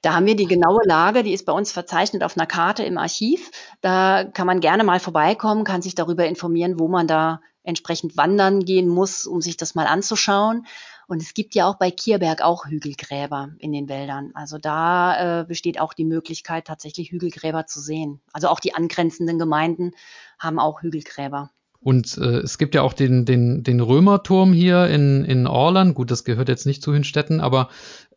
Da 0.00 0.14
haben 0.14 0.26
wir 0.26 0.36
die 0.36 0.46
genaue 0.46 0.80
Lage, 0.84 1.22
die 1.22 1.34
ist 1.34 1.44
bei 1.44 1.52
uns 1.52 1.70
verzeichnet 1.70 2.22
auf 2.22 2.36
einer 2.36 2.46
Karte 2.46 2.82
im 2.82 2.96
Archiv. 2.96 3.50
Da 3.82 4.24
kann 4.24 4.46
man 4.46 4.60
gerne 4.60 4.84
mal 4.84 5.00
vorbeikommen, 5.00 5.64
kann 5.64 5.82
sich 5.82 5.94
darüber 5.94 6.26
informieren, 6.26 6.78
wo 6.78 6.88
man 6.88 7.06
da 7.06 7.40
entsprechend 7.62 8.16
wandern 8.16 8.64
gehen 8.64 8.88
muss, 8.88 9.26
um 9.26 9.42
sich 9.42 9.56
das 9.56 9.74
mal 9.74 9.86
anzuschauen. 9.86 10.66
Und 11.08 11.20
es 11.22 11.34
gibt 11.34 11.54
ja 11.54 11.68
auch 11.68 11.76
bei 11.76 11.90
Kierberg 11.90 12.42
auch 12.42 12.66
Hügelgräber 12.66 13.50
in 13.58 13.72
den 13.72 13.88
Wäldern. 13.88 14.30
Also 14.34 14.58
da 14.58 15.40
äh, 15.40 15.44
besteht 15.44 15.78
auch 15.78 15.92
die 15.92 16.04
Möglichkeit, 16.04 16.66
tatsächlich 16.66 17.10
Hügelgräber 17.10 17.66
zu 17.66 17.80
sehen. 17.80 18.20
Also 18.32 18.48
auch 18.48 18.60
die 18.60 18.74
angrenzenden 18.74 19.38
Gemeinden 19.38 19.92
haben 20.38 20.58
auch 20.58 20.82
Hügelgräber. 20.82 21.50
Und 21.86 22.18
äh, 22.18 22.38
es 22.38 22.58
gibt 22.58 22.74
ja 22.74 22.82
auch 22.82 22.94
den, 22.94 23.24
den, 23.24 23.62
den 23.62 23.78
Römerturm 23.78 24.52
hier 24.52 24.88
in, 24.88 25.24
in 25.24 25.46
Orland. 25.46 25.94
Gut, 25.94 26.10
das 26.10 26.24
gehört 26.24 26.48
jetzt 26.48 26.66
nicht 26.66 26.82
zu 26.82 26.92
Hünstetten, 26.92 27.40
aber 27.40 27.68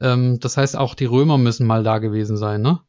ähm, 0.02 0.40
das 0.40 0.58
heißt, 0.58 0.76
auch 0.76 0.96
die 0.96 1.06
Römer 1.06 1.38
müssen 1.38 1.68
mal 1.68 1.84
da 1.84 2.00
gewesen 2.00 2.36
sein, 2.36 2.64
ne? 2.64 2.80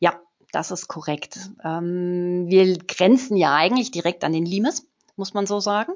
Ja, 0.00 0.20
das 0.50 0.72
ist 0.72 0.88
korrekt. 0.88 1.38
Ähm, 1.64 2.46
wir 2.48 2.78
grenzen 2.78 3.36
ja 3.36 3.54
eigentlich 3.54 3.92
direkt 3.92 4.24
an 4.24 4.32
den 4.32 4.44
Limes, 4.44 4.88
muss 5.14 5.34
man 5.34 5.46
so 5.46 5.60
sagen. 5.60 5.92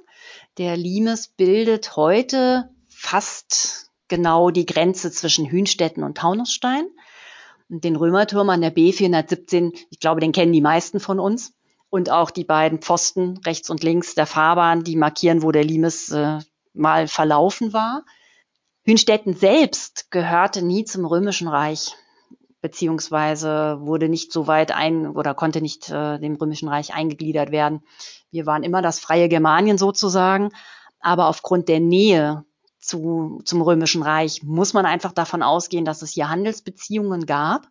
Der 0.57 0.77
Limes 0.77 1.27
bildet 1.27 1.97
heute 1.97 2.71
fast 2.87 3.91
genau 4.07 4.51
die 4.51 4.67
Grenze 4.67 5.11
zwischen 5.11 5.51
Hünstetten 5.51 6.05
und 6.05 6.17
Taunusstein. 6.17 6.85
Und 7.69 7.83
den 7.83 7.97
Römerturm 7.97 8.51
an 8.51 8.61
der 8.61 8.73
B417, 8.73 9.77
ich 9.91 9.99
glaube, 9.99 10.21
den 10.21 10.31
kennen 10.31 10.53
die 10.53 10.61
meisten 10.61 11.01
von 11.01 11.19
uns 11.19 11.55
und 11.91 12.11
auch 12.11 12.31
die 12.31 12.45
beiden 12.45 12.79
Pfosten 12.79 13.39
rechts 13.45 13.69
und 13.69 13.83
links 13.83 14.15
der 14.15 14.27
Fahrbahn, 14.27 14.85
die 14.85 14.97
markieren, 14.97 15.43
wo 15.43 15.51
der 15.51 15.65
Limes 15.65 16.11
äh, 16.11 16.39
mal 16.73 17.09
verlaufen 17.09 17.73
war. 17.73 18.05
Hünstetten 18.85 19.35
selbst 19.35 20.11
gehörte 20.11 20.63
nie 20.63 20.85
zum 20.85 21.05
Römischen 21.05 21.49
Reich, 21.49 21.97
beziehungsweise 22.63 23.79
wurde 23.81 24.09
nicht 24.09 24.33
so 24.33 24.47
weit 24.47 24.73
ein 24.73 25.09
oder 25.09 25.35
konnte 25.35 25.61
nicht 25.61 25.91
äh, 25.91 26.19
dem 26.19 26.37
Römischen 26.37 26.69
Reich 26.69 26.95
eingegliedert 26.95 27.51
werden. 27.51 27.83
Wir 28.31 28.47
waren 28.47 28.63
immer 28.63 28.83
das 28.83 29.01
freie 29.01 29.29
Germanien 29.29 29.77
sozusagen, 29.77 30.51
aber 31.01 31.27
aufgrund 31.27 31.69
der 31.69 31.81
Nähe 31.81 32.45
zu, 32.79 33.43
zum 33.45 33.63
Römischen 33.63 34.03
Reich 34.03 34.43
muss 34.45 34.73
man 34.73 34.87
einfach 34.87 35.13
davon 35.13 35.43
ausgehen, 35.43 35.85
dass 35.85 36.03
es 36.03 36.13
hier 36.13 36.29
Handelsbeziehungen 36.29 37.27
gab 37.27 37.69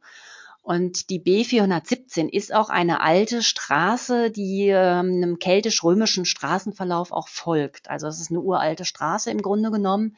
und 0.69 1.09
die 1.09 1.19
B417 1.19 2.29
ist 2.29 2.53
auch 2.53 2.69
eine 2.69 3.01
alte 3.01 3.41
Straße, 3.41 4.29
die 4.29 4.67
ähm, 4.67 5.15
einem 5.15 5.39
keltisch-römischen 5.39 6.25
Straßenverlauf 6.25 7.11
auch 7.11 7.27
folgt. 7.27 7.89
Also 7.89 8.05
es 8.05 8.21
ist 8.21 8.29
eine 8.29 8.41
uralte 8.41 8.85
Straße 8.85 9.31
im 9.31 9.41
Grunde 9.41 9.71
genommen. 9.71 10.15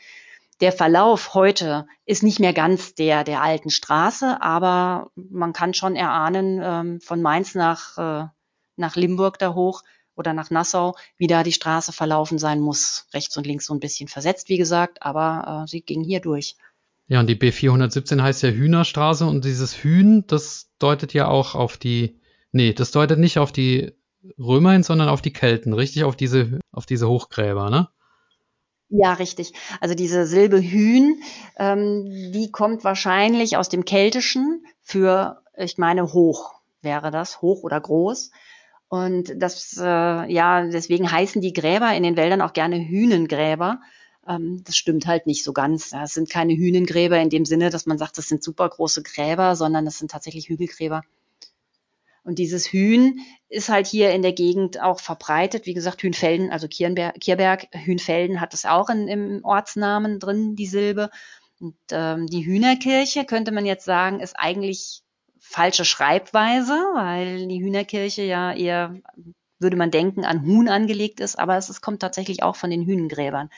Der 0.60 0.74
Verlauf 0.74 1.36
heute 1.36 1.88
ist 2.06 2.22
nicht 2.22 2.42
mehr 2.42 2.52
ganz 2.52 2.96
der 2.96 3.24
der 3.24 3.42
alten 3.42 3.70
Straße, 3.70 4.42
aber 4.42 5.10
man 5.16 5.54
kann 5.54 5.74
schon 5.74 5.96
erahnen 5.96 6.60
ähm, 6.62 7.00
von 7.00 7.22
Mainz 7.22 7.56
nach, 7.56 7.98
äh, 7.98 8.28
nach 8.76 8.98
Limburg 8.98 9.40
da 9.40 9.54
hoch 9.54 9.84
oder 10.18 10.34
nach 10.34 10.50
Nassau, 10.50 10.98
wie 11.16 11.28
da 11.28 11.44
die 11.44 11.54
Straße 11.54 11.94
verlaufen 11.94 12.40
sein 12.40 12.60
muss. 12.60 13.08
Rechts 13.14 13.38
und 13.38 13.48
links 13.48 13.68
so 13.68 13.74
ein 13.74 13.80
bisschen 13.80 14.10
versetzt, 14.10 14.50
wie 14.50 14.58
gesagt, 14.58 15.02
aber 15.02 15.64
äh, 15.64 15.68
sie 15.70 15.80
ging 15.80 16.04
hier 16.04 16.20
durch. 16.20 16.58
Ja, 17.12 17.20
und 17.20 17.28
die 17.28 17.36
B417 17.36 18.22
heißt 18.22 18.42
ja 18.42 18.52
Hühnerstraße 18.52 19.26
und 19.26 19.44
dieses 19.44 19.84
Hühn, 19.84 20.24
das 20.28 20.70
deutet 20.80 21.14
ja 21.14 21.28
auch 21.28 21.56
auf 21.56 21.76
die, 21.76 22.22
nee, 22.54 22.72
das 22.72 22.92
deutet 22.92 23.20
nicht 23.20 23.38
auf 23.38 23.52
die 23.52 23.92
Römer 24.40 24.72
hin, 24.72 24.84
sondern 24.84 25.10
auf 25.10 25.22
die 25.22 25.34
Kelten, 25.34 25.74
richtig? 25.74 26.06
Auf 26.06 26.16
diese, 26.16 26.62
auf 26.72 26.86
diese 26.86 27.10
Hochgräber, 27.10 27.70
ne? 27.70 27.90
Ja, 28.88 29.12
richtig. 29.12 29.52
Also 29.82 29.94
diese 29.94 30.26
Silbe 30.26 30.62
Hühn, 30.62 31.22
ähm, 31.60 32.06
die 32.32 32.50
kommt 32.50 32.86
wahrscheinlich 32.86 33.58
aus 33.58 33.68
dem 33.68 33.84
Keltischen 33.84 34.66
für, 34.82 35.42
ich 35.58 35.78
meine, 35.78 36.14
hoch 36.14 36.62
wäre 36.82 37.12
das, 37.12 37.42
hoch 37.42 37.64
oder 37.64 37.82
groß. 37.82 38.32
Und 38.88 39.34
das, 39.36 39.78
äh, 39.78 40.32
ja, 40.32 40.66
deswegen 40.66 41.12
heißen 41.12 41.42
die 41.42 41.52
Gräber 41.52 41.94
in 41.94 42.04
den 42.04 42.16
Wäldern 42.16 42.42
auch 42.42 42.54
gerne 42.54 42.78
Hühnengräber. 42.78 43.82
Ähm, 44.28 44.64
das 44.66 44.76
stimmt 44.76 45.08
halt 45.08 45.28
nicht 45.28 45.44
so 45.44 45.54
ganz. 45.54 45.94
Es 45.94 46.14
sind 46.14 46.30
keine 46.30 46.54
Hühnengräber 46.54 47.20
in 47.20 47.30
dem 47.30 47.46
Sinne, 47.46 47.70
dass 47.70 47.86
man 47.86 47.98
sagt, 47.98 48.18
das 48.18 48.28
sind 48.28 48.44
super 48.44 48.70
große 48.70 49.04
Gräber, 49.04 49.56
sondern 49.56 49.86
das 49.86 49.98
sind 49.98 50.12
tatsächlich 50.12 50.50
Hügelgräber. 50.50 51.04
Und 52.24 52.38
dieses 52.38 52.68
Hühn 52.68 53.20
ist 53.50 53.70
halt 53.70 53.88
hier 53.88 54.12
in 54.12 54.22
der 54.22 54.34
Gegend 54.34 54.80
auch 54.80 55.00
verbreitet. 55.00 55.66
Wie 55.66 55.74
gesagt, 55.74 56.04
Hühnfelden, 56.04 56.52
also 56.52 56.68
Kierberg, 56.68 57.20
Kierberg 57.20 57.68
Hühnfelden 57.74 58.40
hat 58.40 58.54
es 58.54 58.66
auch 58.66 58.90
in, 58.90 59.08
im 59.08 59.44
Ortsnamen 59.44 60.20
drin, 60.20 60.56
die 60.56 60.68
Silbe. 60.68 61.10
Und 61.60 61.76
ähm, 61.92 62.28
die 62.28 62.46
Hühnerkirche, 62.46 63.26
könnte 63.26 63.52
man 63.52 63.66
jetzt 63.66 63.86
sagen, 63.86 64.20
ist 64.20 64.36
eigentlich 64.38 65.02
falsche 65.40 65.86
Schreibweise, 65.86 66.74
weil 66.94 67.48
die 67.48 67.62
Hühnerkirche 67.62 68.24
ja 68.24 68.54
eher, 68.54 68.96
würde 69.60 69.76
man 69.78 69.92
denken, 69.92 70.24
an 70.24 70.46
Huhn 70.46 70.70
angelegt 70.70 71.20
ist, 71.20 71.38
aber 71.38 71.58
es, 71.58 71.70
es 71.70 71.82
kommt 71.82 72.02
tatsächlich 72.02 72.44
auch 72.44 72.56
von 72.56 72.70
den 72.70 72.86
Hühnengräbern. 72.86 73.50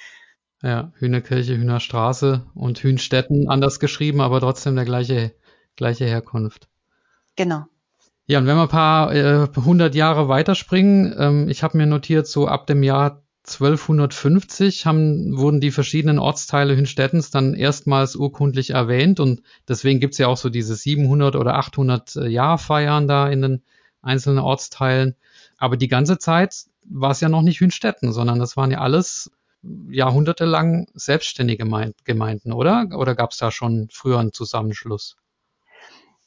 Ja, 0.63 0.93
Hühnerkirche, 0.95 1.57
Hühnerstraße 1.57 2.45
und 2.55 2.79
Hühnstetten 2.79 3.49
anders 3.49 3.81
geschrieben, 3.81 4.21
aber 4.21 4.39
trotzdem 4.39 4.75
der 4.75 4.85
gleiche, 4.85 5.33
gleiche 5.75 6.05
Herkunft. 6.05 6.69
Genau. 7.35 7.65
Ja, 8.25 8.39
und 8.39 8.47
wenn 8.47 8.55
wir 8.55 8.63
ein 8.63 8.69
paar 8.69 9.13
äh, 9.13 9.47
hundert 9.57 9.93
Jahre 9.93 10.29
weiterspringen, 10.29 11.13
ähm, 11.17 11.49
ich 11.49 11.63
habe 11.63 11.77
mir 11.77 11.85
notiert, 11.85 12.27
so 12.27 12.47
ab 12.47 12.65
dem 12.67 12.81
Jahr 12.81 13.23
1250 13.45 14.85
haben, 14.85 15.37
wurden 15.37 15.59
die 15.59 15.71
verschiedenen 15.71 16.17
Ortsteile 16.17 16.77
Hünstettens 16.77 17.29
dann 17.29 17.55
erstmals 17.55 18.15
urkundlich 18.15 18.69
erwähnt 18.69 19.19
und 19.19 19.41
deswegen 19.67 19.99
gibt's 19.99 20.17
ja 20.17 20.27
auch 20.27 20.37
so 20.37 20.49
diese 20.49 20.75
700 20.75 21.35
oder 21.35 21.55
800 21.55 22.15
äh, 22.15 22.27
Jahrfeiern 22.29 23.09
da 23.09 23.27
in 23.27 23.41
den 23.41 23.63
einzelnen 24.01 24.39
Ortsteilen. 24.39 25.15
Aber 25.57 25.75
die 25.75 25.89
ganze 25.89 26.17
Zeit 26.17 26.55
war 26.85 27.11
es 27.11 27.19
ja 27.19 27.27
noch 27.27 27.41
nicht 27.41 27.59
Hünstetten, 27.59 28.13
sondern 28.13 28.39
das 28.39 28.55
waren 28.55 28.71
ja 28.71 28.79
alles 28.79 29.29
jahrhundertelang 29.89 30.87
selbstständige 30.93 31.65
Gemeinden, 32.03 32.53
oder? 32.53 32.87
Oder 32.97 33.15
gab's 33.15 33.37
da 33.37 33.51
schon 33.51 33.87
früher 33.91 34.19
einen 34.19 34.33
Zusammenschluss? 34.33 35.15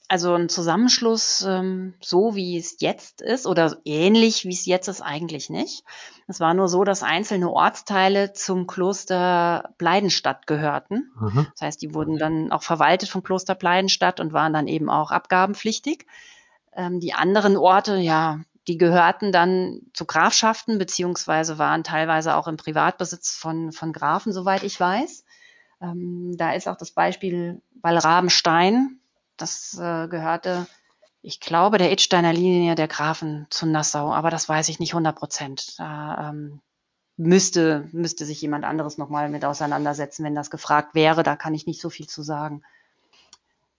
Also 0.08 0.34
ein 0.34 0.48
Zusammenschluss, 0.48 1.44
ähm, 1.48 1.94
so 2.00 2.36
wie 2.36 2.56
es 2.56 2.76
jetzt 2.78 3.22
ist 3.22 3.44
oder 3.44 3.76
ähnlich 3.84 4.44
wie 4.44 4.52
es 4.52 4.64
jetzt 4.64 4.86
ist, 4.86 5.00
eigentlich 5.00 5.50
nicht. 5.50 5.82
Es 6.28 6.38
war 6.38 6.54
nur 6.54 6.68
so, 6.68 6.84
dass 6.84 7.02
einzelne 7.02 7.50
Ortsteile 7.50 8.32
zum 8.32 8.68
Kloster 8.68 9.74
Bleidenstadt 9.78 10.46
gehörten. 10.46 11.10
Mhm. 11.18 11.48
Das 11.52 11.62
heißt, 11.62 11.82
die 11.82 11.92
wurden 11.92 12.18
dann 12.18 12.52
auch 12.52 12.62
verwaltet 12.62 13.08
vom 13.08 13.24
Kloster 13.24 13.56
Bleidenstadt 13.56 14.20
und 14.20 14.32
waren 14.32 14.52
dann 14.52 14.68
eben 14.68 14.90
auch 14.90 15.10
abgabenpflichtig. 15.10 16.06
Ähm, 16.72 17.00
die 17.00 17.14
anderen 17.14 17.56
Orte, 17.56 17.96
ja, 17.96 18.40
die 18.68 18.78
gehörten 18.78 19.32
dann 19.32 19.80
zu 19.92 20.06
Grafschaften 20.06 20.78
beziehungsweise 20.78 21.58
waren 21.58 21.84
teilweise 21.84 22.34
auch 22.34 22.48
im 22.48 22.56
Privatbesitz 22.56 23.36
von, 23.36 23.72
von 23.72 23.92
Grafen, 23.92 24.32
soweit 24.32 24.62
ich 24.62 24.78
weiß. 24.78 25.24
Ähm, 25.80 26.34
da 26.36 26.52
ist 26.52 26.68
auch 26.68 26.76
das 26.76 26.90
Beispiel 26.90 27.62
Wallrabenstein, 27.82 28.98
das 29.36 29.78
äh, 29.78 30.08
gehörte, 30.08 30.66
ich 31.22 31.40
glaube, 31.40 31.78
der 31.78 31.92
Idsteiner 31.92 32.32
Linie 32.32 32.74
der 32.74 32.88
Grafen 32.88 33.46
zu 33.50 33.66
Nassau, 33.66 34.12
aber 34.12 34.30
das 34.30 34.48
weiß 34.48 34.68
ich 34.68 34.78
nicht 34.78 34.92
100 34.92 35.16
Prozent. 35.16 35.78
Da 35.78 36.30
ähm, 36.30 36.60
müsste, 37.16 37.88
müsste 37.92 38.24
sich 38.24 38.40
jemand 38.40 38.64
anderes 38.64 38.98
nochmal 38.98 39.28
mit 39.28 39.44
auseinandersetzen, 39.44 40.24
wenn 40.24 40.34
das 40.34 40.50
gefragt 40.50 40.94
wäre. 40.94 41.22
Da 41.22 41.36
kann 41.36 41.54
ich 41.54 41.66
nicht 41.66 41.80
so 41.80 41.90
viel 41.90 42.06
zu 42.06 42.22
sagen. 42.22 42.62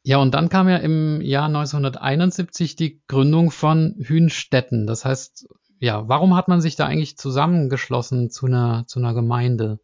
Ja, 0.08 0.20
und 0.20 0.34
dann 0.34 0.48
kam 0.48 0.70
ja 0.70 0.78
im 0.78 1.20
Jahr 1.20 1.48
1971 1.48 2.78
die 2.78 3.04
Gründung 3.10 3.52
von 3.52 3.94
Hünstetten. 4.00 4.88
Das 4.88 5.04
heißt, 5.04 5.50
ja, 5.80 6.08
warum 6.08 6.34
hat 6.34 6.48
man 6.48 6.62
sich 6.62 6.78
da 6.78 6.86
eigentlich 6.86 7.18
zusammengeschlossen 7.18 8.30
zu 8.30 8.46
einer, 8.46 8.86
zu 8.88 9.00
einer 9.00 9.14
Gemeinde? 9.14 9.82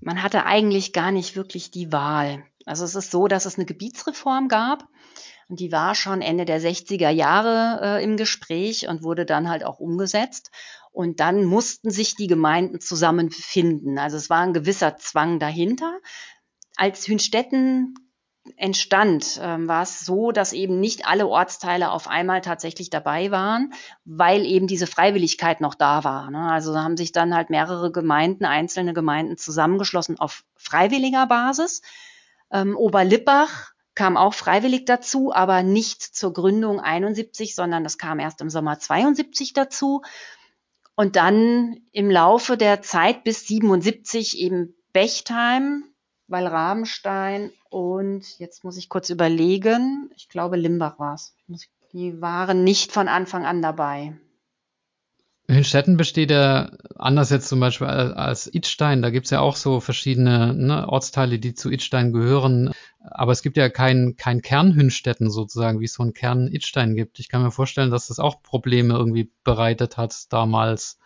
Man 0.00 0.22
hatte 0.22 0.46
eigentlich 0.46 0.94
gar 0.94 1.10
nicht 1.10 1.36
wirklich 1.36 1.70
die 1.70 1.92
Wahl. 1.92 2.44
Also 2.64 2.86
es 2.86 2.94
ist 2.94 3.10
so, 3.10 3.28
dass 3.28 3.44
es 3.44 3.56
eine 3.56 3.66
Gebietsreform 3.66 4.48
gab 4.48 4.88
und 5.50 5.60
die 5.60 5.70
war 5.70 5.94
schon 5.94 6.22
Ende 6.22 6.46
der 6.46 6.58
60er 6.58 7.10
Jahre 7.10 7.80
äh, 7.82 8.02
im 8.02 8.16
Gespräch 8.16 8.88
und 8.88 9.02
wurde 9.02 9.26
dann 9.26 9.50
halt 9.50 9.64
auch 9.64 9.80
umgesetzt. 9.80 10.50
Und 10.92 11.20
dann 11.20 11.44
mussten 11.44 11.90
sich 11.90 12.14
die 12.14 12.26
Gemeinden 12.26 12.80
zusammenfinden. 12.80 13.98
Also 13.98 14.16
es 14.16 14.30
war 14.30 14.40
ein 14.40 14.54
gewisser 14.54 14.96
Zwang 14.96 15.38
dahinter. 15.40 15.98
Als 16.76 17.06
Hünstetten 17.06 17.92
entstand, 18.56 19.40
ähm, 19.42 19.68
war 19.68 19.82
es 19.82 20.00
so, 20.00 20.32
dass 20.32 20.52
eben 20.52 20.80
nicht 20.80 21.06
alle 21.06 21.26
Ortsteile 21.26 21.90
auf 21.90 22.08
einmal 22.08 22.40
tatsächlich 22.40 22.90
dabei 22.90 23.30
waren, 23.30 23.72
weil 24.04 24.44
eben 24.44 24.66
diese 24.66 24.86
Freiwilligkeit 24.86 25.60
noch 25.60 25.74
da 25.74 26.04
war. 26.04 26.30
Ne? 26.30 26.50
Also 26.50 26.76
haben 26.78 26.96
sich 26.96 27.12
dann 27.12 27.34
halt 27.34 27.50
mehrere 27.50 27.92
Gemeinden, 27.92 28.44
einzelne 28.44 28.94
Gemeinden 28.94 29.36
zusammengeschlossen 29.36 30.18
auf 30.18 30.44
freiwilliger 30.56 31.26
Basis 31.26 31.82
ähm, 32.50 32.76
Oberlippach 32.76 33.72
kam 33.94 34.16
auch 34.16 34.34
freiwillig 34.34 34.84
dazu, 34.84 35.32
aber 35.32 35.62
nicht 35.62 36.02
zur 36.02 36.32
Gründung 36.32 36.80
71, 36.80 37.54
sondern 37.54 37.82
das 37.82 37.98
kam 37.98 38.18
erst 38.18 38.40
im 38.40 38.50
Sommer 38.50 38.78
72 38.78 39.52
dazu. 39.54 40.02
Und 40.94 41.16
dann 41.16 41.80
im 41.92 42.10
Laufe 42.10 42.56
der 42.56 42.82
Zeit 42.82 43.24
bis 43.24 43.46
77 43.46 44.38
eben 44.38 44.74
Bechtheim, 44.92 45.84
Wallrabenstein 46.28 47.50
und 47.70 48.38
jetzt 48.38 48.64
muss 48.64 48.76
ich 48.76 48.88
kurz 48.88 49.10
überlegen, 49.10 50.10
ich 50.16 50.28
glaube 50.28 50.56
Limbach 50.56 50.98
war 50.98 51.14
es. 51.14 51.34
Die 51.92 52.20
waren 52.20 52.64
nicht 52.64 52.92
von 52.92 53.08
Anfang 53.08 53.46
an 53.46 53.62
dabei. 53.62 54.18
Hünstetten 55.48 55.96
besteht 55.96 56.32
ja 56.32 56.72
anders 56.96 57.30
jetzt 57.30 57.48
zum 57.48 57.60
Beispiel 57.60 57.86
als 57.86 58.52
Idstein. 58.52 59.00
Da 59.00 59.10
gibt's 59.10 59.30
ja 59.30 59.40
auch 59.40 59.54
so 59.54 59.78
verschiedene 59.78 60.52
ne, 60.54 60.88
Ortsteile, 60.88 61.38
die 61.38 61.54
zu 61.54 61.70
Idstein 61.70 62.12
gehören. 62.12 62.72
Aber 63.00 63.30
es 63.30 63.42
gibt 63.42 63.56
ja 63.56 63.68
kein, 63.68 64.16
kein 64.16 64.42
Kern 64.42 64.74
Hünstetten 64.74 65.30
sozusagen, 65.30 65.78
wie 65.78 65.84
es 65.84 65.94
so 65.94 66.02
einen 66.02 66.14
Kern 66.14 66.48
Idstein 66.48 66.96
gibt. 66.96 67.20
Ich 67.20 67.28
kann 67.28 67.42
mir 67.42 67.52
vorstellen, 67.52 67.92
dass 67.92 68.08
das 68.08 68.18
auch 68.18 68.42
Probleme 68.42 68.94
irgendwie 68.94 69.30
bereitet 69.44 69.96
hat 69.96 70.32
damals. 70.32 70.98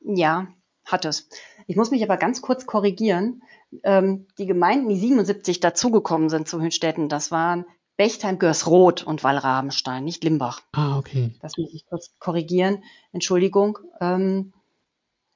Ja, 0.00 0.46
hat 0.88 1.04
es. 1.04 1.28
Ich 1.66 1.76
muss 1.76 1.90
mich 1.90 2.02
aber 2.02 2.16
ganz 2.16 2.42
kurz 2.42 2.66
korrigieren. 2.66 3.42
Ähm, 3.84 4.26
die 4.38 4.46
Gemeinden, 4.46 4.88
die 4.88 4.98
77 4.98 5.60
dazugekommen 5.60 6.30
sind 6.30 6.48
zu 6.48 6.60
Hünstetten, 6.60 7.08
das 7.08 7.30
waren 7.30 7.64
Bechtheim, 7.96 8.38
Görsroth 8.38 9.02
und 9.02 9.24
Wallrabenstein, 9.24 10.04
nicht 10.04 10.24
Limbach. 10.24 10.62
Ah, 10.72 10.98
okay. 10.98 11.34
Das 11.42 11.56
muss 11.56 11.74
ich 11.74 11.84
kurz 11.86 12.12
korrigieren. 12.18 12.84
Entschuldigung. 13.12 13.78
Ähm, 14.00 14.52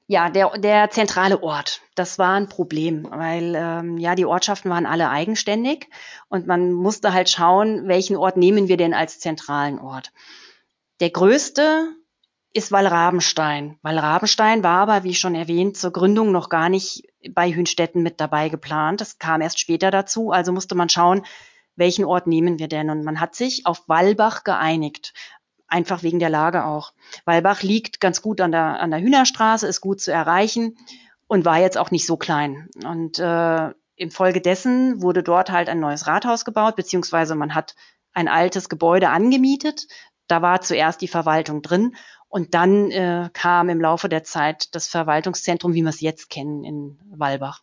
ja, 0.07 0.31
der, 0.31 0.59
der 0.59 0.91
zentrale 0.91 1.43
Ort, 1.43 1.81
das 1.95 2.19
war 2.19 2.35
ein 2.35 2.49
Problem, 2.49 3.09
weil 3.11 3.55
ähm, 3.57 3.99
ja 3.99 4.15
die 4.15 4.27
Ortschaften 4.27 4.71
waren 4.71 4.87
alle 4.87 5.09
eigenständig 5.09 5.88
und 6.29 6.47
man 6.47 6.73
musste 6.73 7.12
halt 7.12 7.31
schauen, 7.31 7.88
welchen 7.88 8.17
Ort 8.17 8.37
nehmen 8.37 8.69
wir 8.69 8.77
denn 8.77 8.95
als 8.95 9.21
zentralen 9.21 9.79
Ort. 9.79 10.12
Der 11.01 11.11
größte 11.11 11.88
ist 12.53 12.71
Wallrabenstein. 12.71 13.79
Wallrabenstein 13.83 14.62
war 14.62 14.81
aber, 14.81 15.05
wie 15.05 15.15
schon 15.15 15.35
erwähnt, 15.35 15.77
zur 15.77 15.93
Gründung 15.93 16.33
noch 16.33 16.49
gar 16.49 16.69
nicht 16.69 17.05
bei 17.31 17.53
Hünstetten 17.53 18.03
mit 18.03 18.21
dabei 18.21 18.49
geplant. 18.49 19.01
Das 19.01 19.19
kam 19.19 19.41
erst 19.41 19.59
später 19.59 19.91
dazu, 19.91 20.33
also 20.33 20.53
musste 20.53 20.75
man 20.75 20.88
schauen, 20.88 21.25
welchen 21.77 22.05
Ort 22.05 22.27
nehmen 22.27 22.59
wir 22.59 22.69
denn? 22.69 22.91
Und 22.91 23.05
man 23.05 23.21
hat 23.21 23.35
sich 23.35 23.65
auf 23.65 23.88
Wallbach 23.88 24.45
geeinigt. 24.45 25.15
Einfach 25.67 26.03
wegen 26.03 26.19
der 26.19 26.29
Lage 26.29 26.67
auch. 26.67 26.93
Wallbach 27.25 27.62
liegt 27.62 28.01
ganz 28.01 28.21
gut 28.21 28.43
an 28.43 28.53
der, 28.53 28.81
an 28.81 28.91
der 28.91 29.01
Hühnerstraße, 29.01 29.67
ist 29.67 29.81
gut 29.81 30.03
zu 30.03 30.12
erreichen 30.12 30.77
und 31.29 31.47
war 31.47 31.59
jetzt 31.59 31.79
auch 31.79 31.91
nicht 31.91 32.07
so 32.07 32.19
klein. 32.19 32.69
Und 32.85 33.19
äh, 33.19 33.71
infolgedessen 33.97 35.01
wurde 35.01 35.23
dort 35.23 35.51
halt 35.51 35.71
ein 35.71 35.81
neues 35.81 36.07
Rathaus 36.07 36.45
gebaut, 36.45 36.77
beziehungsweise 36.77 37.35
man 37.35 37.55
hat 37.55 37.75
ein 38.12 38.29
altes 38.29 38.69
Gebäude 38.69 39.09
angemietet. 39.09 39.87
Da 40.27 40.43
war 40.43 40.61
zuerst 40.61 41.01
die 41.01 41.09
Verwaltung 41.09 41.62
drin 41.62 41.97
und 42.33 42.55
dann 42.55 42.90
äh, 42.90 43.29
kam 43.35 43.68
im 43.68 43.79
Laufe 43.79 44.09
der 44.09 44.25
Zeit 44.25 44.75
das 44.75 44.88
Verwaltungszentrum, 44.88 45.75
wie 45.75 45.83
wir 45.83 45.90
es 45.90 46.01
jetzt 46.01 46.31
kennen, 46.31 46.64
in 46.64 46.99
Wallbach. 47.11 47.62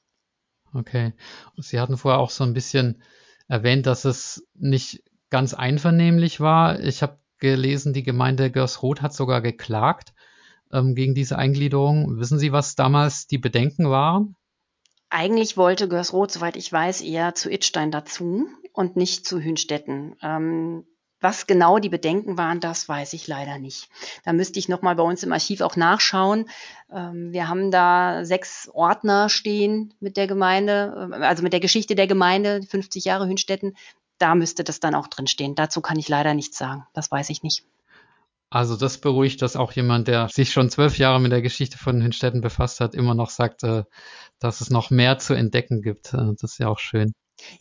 Okay. 0.75 1.13
Und 1.57 1.65
Sie 1.65 1.79
hatten 1.79 1.97
vorher 1.97 2.19
auch 2.19 2.29
so 2.29 2.43
ein 2.43 2.53
bisschen 2.53 3.01
erwähnt, 3.47 3.87
dass 3.87 4.05
es 4.05 4.47
nicht 4.53 5.01
ganz 5.31 5.55
einvernehmlich 5.55 6.39
war. 6.39 6.79
Ich 6.81 7.01
habe 7.01 7.17
gelesen, 7.39 7.93
die 7.93 8.03
Gemeinde 8.03 8.51
Görsroth 8.51 9.01
hat 9.01 9.15
sogar 9.15 9.41
geklagt 9.41 10.13
ähm, 10.71 10.93
gegen 10.93 11.15
diese 11.15 11.39
Eingliederung. 11.39 12.19
Wissen 12.19 12.37
Sie, 12.37 12.51
was 12.51 12.75
damals 12.75 13.25
die 13.25 13.39
Bedenken 13.39 13.89
waren? 13.89 14.35
Eigentlich 15.09 15.57
wollte 15.57 15.87
Görsroth, 15.87 16.29
soweit 16.29 16.55
ich 16.55 16.71
weiß, 16.71 17.01
eher 17.01 17.33
zu 17.33 17.49
Itstein 17.49 17.89
dazu 17.89 18.47
und 18.71 18.97
nicht 18.97 19.25
zu 19.25 19.41
Hünstetten. 19.41 20.15
Ähm, 20.21 20.85
Was 21.21 21.47
genau 21.47 21.79
die 21.79 21.89
Bedenken 21.89 22.37
waren, 22.37 22.61
das 22.61 22.87
weiß 22.87 23.13
ich 23.13 23.27
leider 23.27 23.57
nicht. 23.57 23.89
Da 24.23 24.31
müsste 24.31 24.57
ich 24.57 24.69
nochmal 24.69 24.95
bei 24.95 25.03
uns 25.03 25.21
im 25.23 25.33
Archiv 25.33 25.61
auch 25.61 25.75
nachschauen. 25.75 26.45
Ähm, 26.91 27.33
wir 27.33 27.49
haben 27.49 27.71
da 27.71 28.23
sechs 28.23 28.69
Ordner 28.73 29.27
stehen 29.27 29.93
mit 29.99 30.15
der 30.15 30.27
Gemeinde, 30.27 31.09
äh, 31.11 31.23
also 31.23 31.43
mit 31.43 31.51
der 31.51 31.59
Geschichte 31.59 31.95
der 31.95 32.07
Gemeinde, 32.07 32.61
50 32.63 33.03
Jahre 33.03 33.27
Hünstetten. 33.27 33.75
Da 34.17 34.33
müsste 34.33 34.63
das 34.63 34.79
dann 34.79 34.95
auch 34.95 35.07
drin 35.07 35.27
stehen. 35.27 35.55
Dazu 35.55 35.81
kann 35.81 35.99
ich 35.99 36.07
leider 36.07 36.33
nichts 36.33 36.57
sagen. 36.57 36.85
Das 36.93 37.11
weiß 37.11 37.29
ich 37.29 37.43
nicht. 37.43 37.63
Also 38.49 38.75
das 38.75 38.97
beruhigt, 38.97 39.41
dass 39.41 39.55
auch 39.55 39.73
jemand, 39.73 40.07
der 40.07 40.27
sich 40.29 40.51
schon 40.51 40.69
zwölf 40.69 40.97
Jahre 40.97 41.19
mit 41.19 41.31
der 41.31 41.41
Geschichte 41.41 41.77
von 41.77 42.01
Hünstetten 42.01 42.41
befasst 42.41 42.79
hat, 42.79 42.95
immer 42.95 43.13
noch 43.13 43.29
sagt, 43.29 43.63
äh, 43.63 43.83
dass 44.39 44.61
es 44.61 44.69
noch 44.69 44.89
mehr 44.89 45.19
zu 45.19 45.33
entdecken 45.33 45.81
gibt. 45.81 46.13
Das 46.13 46.43
ist 46.43 46.59
ja 46.59 46.69
auch 46.69 46.79
schön. 46.79 47.11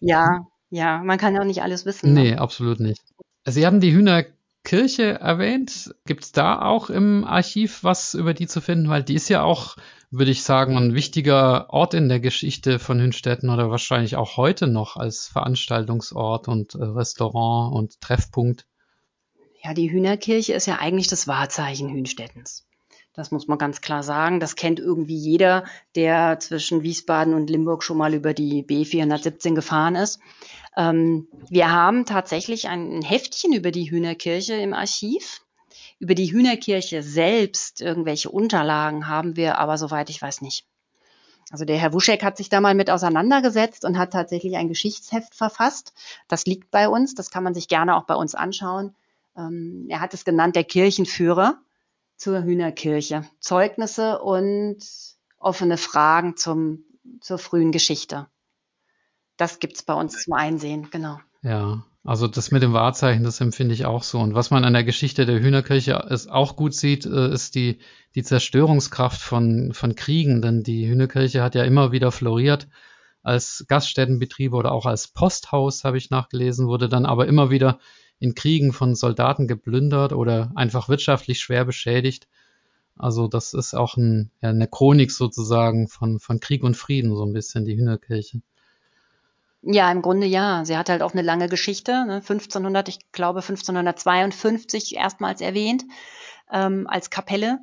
Ja, 0.00 0.46
ja, 0.70 0.98
man 1.02 1.18
kann 1.18 1.34
ja 1.34 1.40
auch 1.40 1.46
nicht 1.46 1.62
alles 1.62 1.86
wissen. 1.86 2.14
Ne? 2.14 2.22
Nee, 2.22 2.30
ne? 2.32 2.40
absolut 2.40 2.80
nicht. 2.80 3.02
Sie 3.50 3.66
haben 3.66 3.80
die 3.80 3.92
Hühnerkirche 3.92 5.20
erwähnt. 5.20 5.94
Gibt 6.06 6.24
es 6.24 6.32
da 6.32 6.62
auch 6.62 6.90
im 6.90 7.24
Archiv 7.24 7.84
was 7.84 8.14
über 8.14 8.34
die 8.34 8.46
zu 8.46 8.60
finden? 8.60 8.88
Weil 8.88 9.02
die 9.02 9.14
ist 9.14 9.28
ja 9.28 9.42
auch, 9.42 9.76
würde 10.10 10.30
ich 10.30 10.42
sagen, 10.42 10.76
ein 10.76 10.94
wichtiger 10.94 11.70
Ort 11.70 11.94
in 11.94 12.08
der 12.08 12.20
Geschichte 12.20 12.78
von 12.78 13.00
Hünstetten 13.00 13.50
oder 13.50 13.70
wahrscheinlich 13.70 14.16
auch 14.16 14.36
heute 14.36 14.66
noch 14.66 14.96
als 14.96 15.28
Veranstaltungsort 15.28 16.48
und 16.48 16.74
äh, 16.74 16.84
Restaurant 16.84 17.74
und 17.74 18.00
Treffpunkt. 18.00 18.66
Ja, 19.64 19.74
die 19.74 19.90
Hühnerkirche 19.90 20.52
ist 20.52 20.66
ja 20.66 20.76
eigentlich 20.76 21.08
das 21.08 21.26
Wahrzeichen 21.26 21.90
Hünstettens. 21.90 22.67
Das 23.18 23.32
muss 23.32 23.48
man 23.48 23.58
ganz 23.58 23.80
klar 23.80 24.04
sagen. 24.04 24.38
Das 24.38 24.54
kennt 24.54 24.78
irgendwie 24.78 25.16
jeder, 25.16 25.64
der 25.96 26.38
zwischen 26.38 26.84
Wiesbaden 26.84 27.34
und 27.34 27.50
Limburg 27.50 27.82
schon 27.82 27.98
mal 27.98 28.14
über 28.14 28.32
die 28.32 28.62
B417 28.64 29.56
gefahren 29.56 29.96
ist. 29.96 30.20
Ähm, 30.76 31.26
wir 31.50 31.72
haben 31.72 32.06
tatsächlich 32.06 32.68
ein 32.68 33.02
Heftchen 33.02 33.52
über 33.52 33.72
die 33.72 33.90
Hühnerkirche 33.90 34.54
im 34.54 34.72
Archiv. 34.72 35.40
Über 35.98 36.14
die 36.14 36.30
Hühnerkirche 36.30 37.02
selbst 37.02 37.80
irgendwelche 37.80 38.30
Unterlagen 38.30 39.08
haben 39.08 39.34
wir 39.34 39.58
aber, 39.58 39.78
soweit 39.78 40.10
ich 40.10 40.22
weiß, 40.22 40.40
nicht. 40.40 40.64
Also 41.50 41.64
der 41.64 41.76
Herr 41.76 41.92
Wuschek 41.92 42.22
hat 42.22 42.36
sich 42.36 42.50
da 42.50 42.60
mal 42.60 42.76
mit 42.76 42.88
auseinandergesetzt 42.88 43.84
und 43.84 43.98
hat 43.98 44.12
tatsächlich 44.12 44.56
ein 44.56 44.68
Geschichtsheft 44.68 45.34
verfasst. 45.34 45.92
Das 46.28 46.46
liegt 46.46 46.70
bei 46.70 46.88
uns, 46.88 47.16
das 47.16 47.30
kann 47.30 47.42
man 47.42 47.54
sich 47.54 47.66
gerne 47.66 47.96
auch 47.96 48.04
bei 48.04 48.14
uns 48.14 48.36
anschauen. 48.36 48.94
Ähm, 49.36 49.86
er 49.88 49.98
hat 49.98 50.14
es 50.14 50.24
genannt, 50.24 50.54
der 50.54 50.62
Kirchenführer 50.62 51.58
zur 52.18 52.42
Hühnerkirche. 52.42 53.24
Zeugnisse 53.40 54.18
und 54.20 54.78
offene 55.38 55.78
Fragen 55.78 56.36
zum, 56.36 56.84
zur 57.20 57.38
frühen 57.38 57.72
Geschichte. 57.72 58.26
Das 59.36 59.60
gibt's 59.60 59.82
bei 59.84 59.94
uns 59.94 60.24
zum 60.24 60.34
Einsehen, 60.34 60.90
genau. 60.90 61.18
Ja, 61.42 61.84
also 62.04 62.26
das 62.26 62.50
mit 62.50 62.62
dem 62.62 62.72
Wahrzeichen, 62.72 63.22
das 63.22 63.40
empfinde 63.40 63.72
ich 63.72 63.86
auch 63.86 64.02
so. 64.02 64.18
Und 64.18 64.34
was 64.34 64.50
man 64.50 64.64
an 64.64 64.72
der 64.72 64.82
Geschichte 64.82 65.26
der 65.26 65.40
Hühnerkirche 65.40 66.06
ist, 66.10 66.28
auch 66.28 66.56
gut 66.56 66.74
sieht, 66.74 67.06
äh, 67.06 67.32
ist 67.32 67.54
die, 67.54 67.78
die 68.16 68.24
Zerstörungskraft 68.24 69.20
von, 69.20 69.72
von 69.72 69.94
Kriegen. 69.94 70.42
Denn 70.42 70.64
die 70.64 70.88
Hühnerkirche 70.88 71.42
hat 71.42 71.54
ja 71.54 71.62
immer 71.62 71.92
wieder 71.92 72.10
floriert 72.10 72.68
als 73.22 73.64
Gaststättenbetriebe 73.68 74.56
oder 74.56 74.72
auch 74.72 74.86
als 74.86 75.08
Posthaus, 75.08 75.84
habe 75.84 75.98
ich 75.98 76.10
nachgelesen, 76.10 76.66
wurde 76.66 76.88
dann 76.88 77.06
aber 77.06 77.26
immer 77.26 77.50
wieder 77.50 77.78
in 78.20 78.34
Kriegen 78.34 78.72
von 78.72 78.94
Soldaten 78.94 79.46
geplündert 79.46 80.12
oder 80.12 80.52
einfach 80.54 80.88
wirtschaftlich 80.88 81.40
schwer 81.40 81.64
beschädigt. 81.64 82.28
Also 82.96 83.28
das 83.28 83.54
ist 83.54 83.74
auch 83.74 83.96
ein, 83.96 84.30
ja, 84.40 84.50
eine 84.50 84.66
Chronik 84.66 85.12
sozusagen 85.12 85.88
von, 85.88 86.18
von 86.18 86.40
Krieg 86.40 86.64
und 86.64 86.76
Frieden, 86.76 87.14
so 87.14 87.24
ein 87.24 87.32
bisschen 87.32 87.64
die 87.64 87.76
Hühnerkirche. 87.76 88.42
Ja, 89.62 89.90
im 89.90 90.02
Grunde 90.02 90.26
ja. 90.26 90.64
Sie 90.64 90.76
hat 90.76 90.88
halt 90.88 91.02
auch 91.02 91.12
eine 91.12 91.22
lange 91.22 91.48
Geschichte. 91.48 91.92
Ne? 92.06 92.16
1500, 92.16 92.88
ich 92.88 92.98
glaube 93.12 93.40
1552 93.40 94.96
erstmals 94.96 95.40
erwähnt 95.40 95.84
ähm, 96.50 96.86
als 96.88 97.10
Kapelle. 97.10 97.58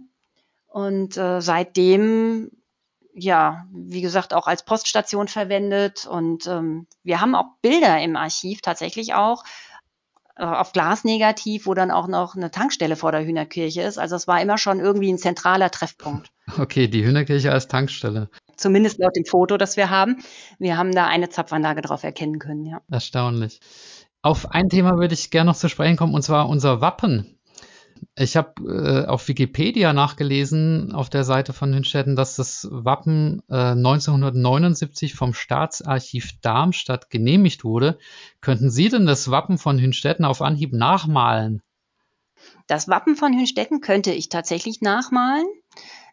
Und 0.68 1.16
äh, 1.18 1.42
seitdem, 1.42 2.52
ja, 3.14 3.66
wie 3.72 4.02
gesagt, 4.02 4.34
auch 4.34 4.48
als 4.48 4.64
Poststation 4.64 5.28
verwendet. 5.28 6.06
Und 6.06 6.48
ähm, 6.48 6.88
wir 7.04 7.22
haben 7.22 7.36
auch 7.36 7.48
Bilder 7.62 8.02
im 8.02 8.18
Archiv 8.18 8.62
tatsächlich 8.62 9.14
auch 9.14 9.44
auf 10.44 10.74
Glasnegativ, 10.74 11.66
wo 11.66 11.74
dann 11.74 11.92
auch 11.92 12.08
noch 12.08 12.36
eine 12.36 12.52
Tankstelle 12.52 12.96
vor 12.96 13.12
der 13.12 13.26
Hühnerkirche 13.26 13.82
ist. 13.82 13.98
Also 13.98 14.16
es 14.16 14.28
war 14.28 14.42
immer 14.42 14.58
schon 14.58 14.80
irgendwie 14.80 15.12
ein 15.12 15.18
zentraler 15.18 15.72
Treffpunkt. 15.72 16.30
Okay, 16.60 16.88
die 16.88 17.04
Hühnerkirche 17.04 17.52
als 17.52 17.68
Tankstelle. 17.68 18.30
Zumindest 18.56 19.00
laut 19.00 19.16
dem 19.16 19.26
Foto, 19.26 19.58
das 19.58 19.78
wir 19.78 19.90
haben. 19.90 20.18
Wir 20.60 20.78
haben 20.78 20.92
da 20.92 21.08
eine 21.08 21.30
Zapfanlage 21.30 21.82
drauf 21.82 22.04
erkennen 22.04 22.38
können, 22.38 22.68
ja. 22.68 22.82
Erstaunlich. 22.88 23.60
Auf 24.22 24.52
ein 24.52 24.70
Thema 24.70 24.98
würde 25.00 25.16
ich 25.16 25.32
gerne 25.32 25.50
noch 25.50 25.58
zu 25.58 25.70
sprechen 25.70 25.98
kommen, 25.98 26.14
und 26.14 26.22
zwar 26.22 26.48
unser 26.48 26.82
Wappen. 26.82 27.35
Ich 28.18 28.38
habe 28.38 28.62
äh, 28.64 29.08
auf 29.08 29.28
Wikipedia 29.28 29.94
nachgelesen, 29.94 30.94
auf 30.94 31.10
der 31.10 31.24
Seite 31.24 31.54
von 31.54 31.74
Hünstetten, 31.74 32.16
dass 32.16 32.36
das 32.36 32.68
Wappen 32.72 33.42
äh, 33.50 33.72
1979 33.72 35.16
vom 35.16 35.34
Staatsarchiv 35.34 36.40
Darmstadt 36.42 37.10
genehmigt 37.10 37.64
wurde. 37.64 37.98
Könnten 38.42 38.70
Sie 38.70 38.90
denn 38.90 39.06
das 39.06 39.32
Wappen 39.32 39.58
von 39.58 39.80
Hünstetten 39.80 40.26
auf 40.26 40.42
Anhieb 40.42 40.74
nachmalen? 40.74 41.62
Das 42.68 42.88
Wappen 42.88 43.16
von 43.16 43.34
Hünstetten 43.34 43.82
könnte 43.82 44.12
ich 44.12 44.30
tatsächlich 44.30 44.82
nachmalen. 44.82 45.46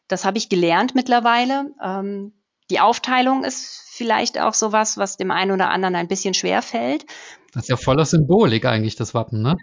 Das 0.09 0.25
habe 0.25 0.38
ich 0.38 0.49
gelernt 0.49 0.95
mittlerweile. 0.95 1.73
Ähm, 1.83 2.33
die 2.71 2.81
Aufteilung 2.81 3.45
ist 3.45 3.83
vielleicht 3.90 4.40
auch 4.40 4.55
sowas, 4.55 4.99
was 4.99 5.16
dem 5.16 5.31
einen 5.31 5.51
oder 5.53 5.71
anderen 5.71 5.95
ein 5.95 6.09
bisschen 6.09 6.35
schwer 6.35 6.62
fällt. 6.62 7.07
Das 7.53 7.64
ist 7.64 7.68
ja 7.68 7.77
voller 7.77 8.05
Symbolik 8.05 8.64
eigentlich, 8.64 8.97
das 8.97 9.14
Wappen, 9.14 9.42
ne? 9.42 9.57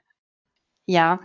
Ja, 0.85 1.19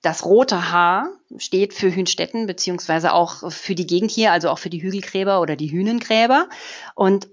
das 0.00 0.24
rote 0.24 0.70
Haar 0.72 1.10
steht 1.36 1.74
für 1.74 1.94
Hünstetten 1.94 2.46
beziehungsweise 2.46 3.12
auch 3.12 3.52
für 3.52 3.74
die 3.74 3.86
Gegend 3.86 4.10
hier, 4.10 4.32
also 4.32 4.48
auch 4.48 4.58
für 4.58 4.70
die 4.70 4.82
Hügelgräber 4.82 5.42
oder 5.42 5.54
die 5.54 5.70
Hünengräber. 5.70 6.48
Und 6.94 7.28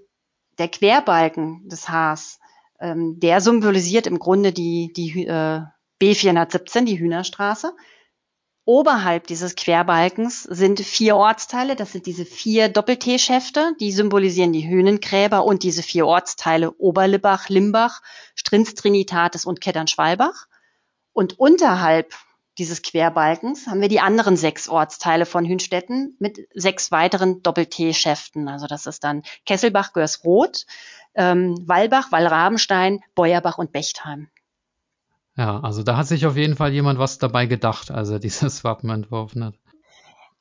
der 0.58 0.68
Querbalken 0.68 1.66
des 1.70 1.88
Haars, 1.88 2.38
ähm, 2.80 3.18
der 3.18 3.40
symbolisiert 3.40 4.06
im 4.06 4.18
Grunde 4.18 4.52
die, 4.52 4.92
die 4.92 5.26
äh, 5.26 5.62
B417, 6.02 6.84
die 6.84 6.98
Hühnerstraße. 6.98 7.72
Oberhalb 8.66 9.26
dieses 9.26 9.56
Querbalkens 9.56 10.42
sind 10.42 10.80
vier 10.80 11.16
Ortsteile, 11.16 11.76
das 11.76 11.92
sind 11.92 12.04
diese 12.04 12.26
vier 12.26 12.68
Doppel-T-Schäfte, 12.68 13.72
die 13.80 13.90
symbolisieren 13.90 14.52
die 14.52 14.68
Hühnengräber 14.68 15.44
und 15.44 15.62
diese 15.62 15.82
vier 15.82 16.06
Ortsteile 16.06 16.72
Oberlibbach, 16.72 17.48
Limbach, 17.48 18.02
Strins 18.34 18.74
Trinitatis 18.74 19.46
und 19.46 19.62
Kettern-Schwalbach. 19.62 20.46
Und 21.12 21.38
unterhalb 21.38 22.12
dieses 22.58 22.82
Querbalkens 22.82 23.66
haben 23.66 23.80
wir 23.80 23.88
die 23.88 24.00
anderen 24.00 24.36
sechs 24.36 24.68
Ortsteile 24.68 25.26
von 25.26 25.46
Hünstetten 25.46 26.16
mit 26.18 26.46
sechs 26.54 26.90
weiteren 26.90 27.42
Doppel-T-Schäften. 27.42 28.48
Also 28.48 28.66
das 28.66 28.86
ist 28.86 29.04
dann 29.04 29.22
Kesselbach, 29.46 29.92
Görsroth, 29.92 30.66
ähm, 31.14 31.56
Wallbach, 31.66 32.12
Wallrabenstein, 32.12 33.00
Beuerbach 33.14 33.58
und 33.58 33.72
Bechtheim. 33.72 34.28
Ja, 35.36 35.60
also 35.60 35.82
da 35.82 35.96
hat 35.96 36.06
sich 36.06 36.26
auf 36.26 36.36
jeden 36.36 36.56
Fall 36.56 36.72
jemand 36.72 36.98
was 36.98 37.18
dabei 37.18 37.46
gedacht, 37.46 37.90
als 37.90 38.10
er 38.10 38.18
dieses 38.18 38.64
Wappen 38.64 38.90
entworfen 38.90 39.44
hat. 39.44 39.54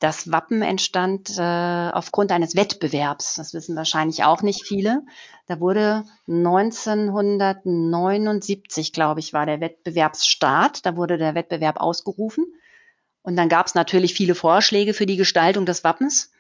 Das 0.02 0.30
Wappen 0.32 0.62
entstand 0.64 1.38
äh, 1.38 1.92
aufgrund 1.94 2.32
eines 2.32 2.56
Wettbewerbs. 2.56 3.36
Das 3.36 3.54
wissen 3.54 3.76
wahrscheinlich 3.76 4.24
auch 4.24 4.42
nicht 4.42 4.66
viele. 4.66 5.04
Da 5.46 5.60
wurde 5.60 6.06
1979, 6.28 8.94
glaube 8.94 9.20
ich, 9.20 9.32
war 9.32 9.46
der 9.46 9.62
Wettbewerbsstart. 9.62 10.88
Da 10.88 10.98
wurde 10.98 11.20
der 11.20 11.36
Wettbewerb 11.36 11.80
ausgerufen. 11.80 12.48
Und 13.22 13.36
dann 13.36 13.48
gab 13.48 13.68
es 13.68 13.76
natürlich 13.76 14.16
viele 14.16 14.34
Vorschläge 14.34 14.96
für 14.96 15.06
die 15.06 15.18
Gestaltung 15.18 15.68
des 15.68 15.84
Wappens. 15.84 16.32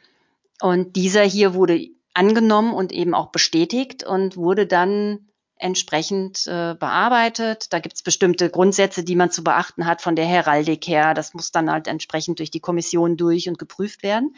Und 0.59 0.95
dieser 0.95 1.21
hier 1.21 1.53
wurde 1.53 1.87
angenommen 2.15 2.73
und 2.73 2.91
eben 2.91 3.13
auch 3.13 3.27
bestätigt 3.27 4.03
und 4.03 4.37
wurde 4.37 4.65
dann 4.65 5.27
entsprechend 5.61 6.47
äh, 6.47 6.75
bearbeitet. 6.79 7.71
Da 7.71 7.79
gibt 7.79 7.95
es 7.95 8.03
bestimmte 8.03 8.49
Grundsätze, 8.49 9.03
die 9.03 9.15
man 9.15 9.31
zu 9.31 9.43
beachten 9.43 9.85
hat 9.85 10.01
von 10.01 10.15
der 10.15 10.25
Heraldik 10.25 10.87
her. 10.87 11.13
Das 11.13 11.33
muss 11.33 11.51
dann 11.51 11.71
halt 11.71 11.87
entsprechend 11.87 12.39
durch 12.39 12.51
die 12.51 12.59
Kommission 12.59 13.17
durch 13.17 13.47
und 13.47 13.57
geprüft 13.57 14.03
werden. 14.03 14.35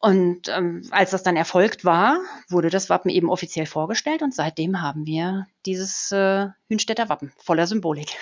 Und 0.00 0.48
ähm, 0.48 0.82
als 0.90 1.10
das 1.10 1.24
dann 1.24 1.36
erfolgt 1.36 1.84
war, 1.84 2.20
wurde 2.48 2.70
das 2.70 2.88
Wappen 2.88 3.10
eben 3.10 3.30
offiziell 3.30 3.66
vorgestellt 3.66 4.22
und 4.22 4.32
seitdem 4.32 4.80
haben 4.80 5.06
wir 5.06 5.46
dieses 5.66 6.12
äh, 6.12 6.46
Hünstetter 6.68 7.08
Wappen 7.08 7.32
voller 7.36 7.66
Symbolik. 7.66 8.16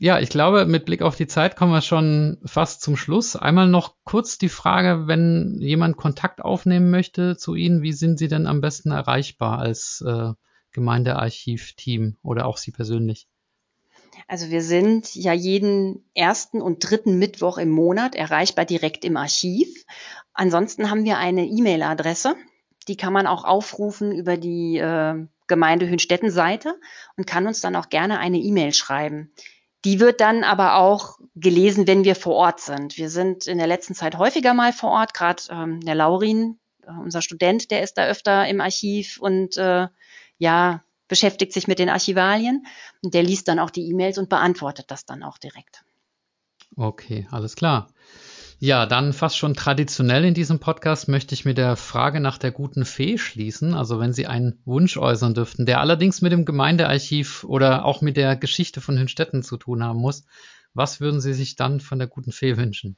Ja, 0.00 0.20
ich 0.20 0.28
glaube, 0.28 0.64
mit 0.66 0.84
Blick 0.84 1.02
auf 1.02 1.16
die 1.16 1.26
Zeit 1.26 1.56
kommen 1.56 1.72
wir 1.72 1.82
schon 1.82 2.38
fast 2.44 2.82
zum 2.82 2.96
Schluss. 2.96 3.34
Einmal 3.34 3.66
noch 3.66 3.96
kurz 4.04 4.38
die 4.38 4.48
Frage, 4.48 5.08
wenn 5.08 5.56
jemand 5.60 5.96
Kontakt 5.96 6.40
aufnehmen 6.40 6.90
möchte 6.90 7.36
zu 7.36 7.56
Ihnen, 7.56 7.82
wie 7.82 7.92
sind 7.92 8.16
Sie 8.16 8.28
denn 8.28 8.46
am 8.46 8.60
besten 8.60 8.92
erreichbar 8.92 9.58
als 9.58 10.00
äh, 10.06 10.32
Gemeindearchiv-Team 10.78 12.16
oder 12.22 12.46
auch 12.46 12.56
Sie 12.56 12.70
persönlich? 12.70 13.26
Also 14.28 14.50
wir 14.50 14.62
sind 14.62 15.14
ja 15.14 15.32
jeden 15.32 16.04
ersten 16.14 16.60
und 16.60 16.88
dritten 16.88 17.18
Mittwoch 17.18 17.58
im 17.58 17.70
Monat 17.70 18.14
erreichbar 18.14 18.64
direkt 18.64 19.04
im 19.04 19.16
Archiv. 19.16 19.84
Ansonsten 20.32 20.90
haben 20.90 21.04
wir 21.04 21.18
eine 21.18 21.46
E-Mail-Adresse. 21.46 22.36
Die 22.86 22.96
kann 22.96 23.12
man 23.12 23.26
auch 23.26 23.44
aufrufen 23.44 24.12
über 24.12 24.36
die 24.36 24.78
äh, 24.78 25.26
Gemeinde 25.46 25.88
Hünstetten-Seite 25.88 26.74
und 27.16 27.26
kann 27.26 27.46
uns 27.46 27.60
dann 27.60 27.76
auch 27.76 27.88
gerne 27.88 28.18
eine 28.18 28.38
E-Mail 28.38 28.72
schreiben. 28.72 29.32
Die 29.84 30.00
wird 30.00 30.20
dann 30.20 30.44
aber 30.44 30.76
auch 30.76 31.18
gelesen, 31.34 31.86
wenn 31.86 32.04
wir 32.04 32.14
vor 32.14 32.34
Ort 32.34 32.60
sind. 32.60 32.96
Wir 32.98 33.10
sind 33.10 33.46
in 33.46 33.58
der 33.58 33.66
letzten 33.66 33.94
Zeit 33.94 34.18
häufiger 34.18 34.54
mal 34.54 34.72
vor 34.72 34.90
Ort, 34.90 35.14
gerade 35.14 35.42
ähm, 35.50 35.80
der 35.80 35.94
Laurin, 35.94 36.58
äh, 36.82 36.90
unser 36.90 37.22
Student, 37.22 37.70
der 37.70 37.82
ist 37.82 37.94
da 37.94 38.06
öfter 38.06 38.48
im 38.48 38.60
Archiv 38.60 39.18
und 39.20 39.56
äh, 39.56 39.88
ja, 40.38 40.82
beschäftigt 41.08 41.52
sich 41.52 41.68
mit 41.68 41.78
den 41.78 41.88
Archivalien. 41.88 42.66
Und 43.02 43.14
der 43.14 43.22
liest 43.22 43.48
dann 43.48 43.58
auch 43.58 43.70
die 43.70 43.88
E-Mails 43.88 44.18
und 44.18 44.28
beantwortet 44.28 44.90
das 44.90 45.04
dann 45.04 45.22
auch 45.22 45.38
direkt. 45.38 45.84
Okay, 46.76 47.26
alles 47.30 47.56
klar. 47.56 47.88
Ja, 48.60 48.86
dann 48.86 49.12
fast 49.12 49.38
schon 49.38 49.54
traditionell 49.54 50.24
in 50.24 50.34
diesem 50.34 50.58
Podcast 50.58 51.06
möchte 51.06 51.32
ich 51.32 51.44
mit 51.44 51.58
der 51.58 51.76
Frage 51.76 52.18
nach 52.18 52.38
der 52.38 52.50
guten 52.50 52.84
Fee 52.84 53.16
schließen. 53.16 53.72
Also 53.72 54.00
wenn 54.00 54.12
Sie 54.12 54.26
einen 54.26 54.60
Wunsch 54.64 54.96
äußern 54.96 55.34
dürften, 55.34 55.64
der 55.64 55.80
allerdings 55.80 56.22
mit 56.22 56.32
dem 56.32 56.44
Gemeindearchiv 56.44 57.44
oder 57.44 57.84
auch 57.84 58.00
mit 58.00 58.16
der 58.16 58.34
Geschichte 58.34 58.80
von 58.80 58.98
Hünstetten 58.98 59.44
zu 59.44 59.58
tun 59.58 59.84
haben 59.84 60.00
muss, 60.00 60.24
was 60.74 61.00
würden 61.00 61.20
Sie 61.20 61.34
sich 61.34 61.54
dann 61.54 61.80
von 61.80 62.00
der 62.00 62.08
guten 62.08 62.32
Fee 62.32 62.56
wünschen? 62.56 62.96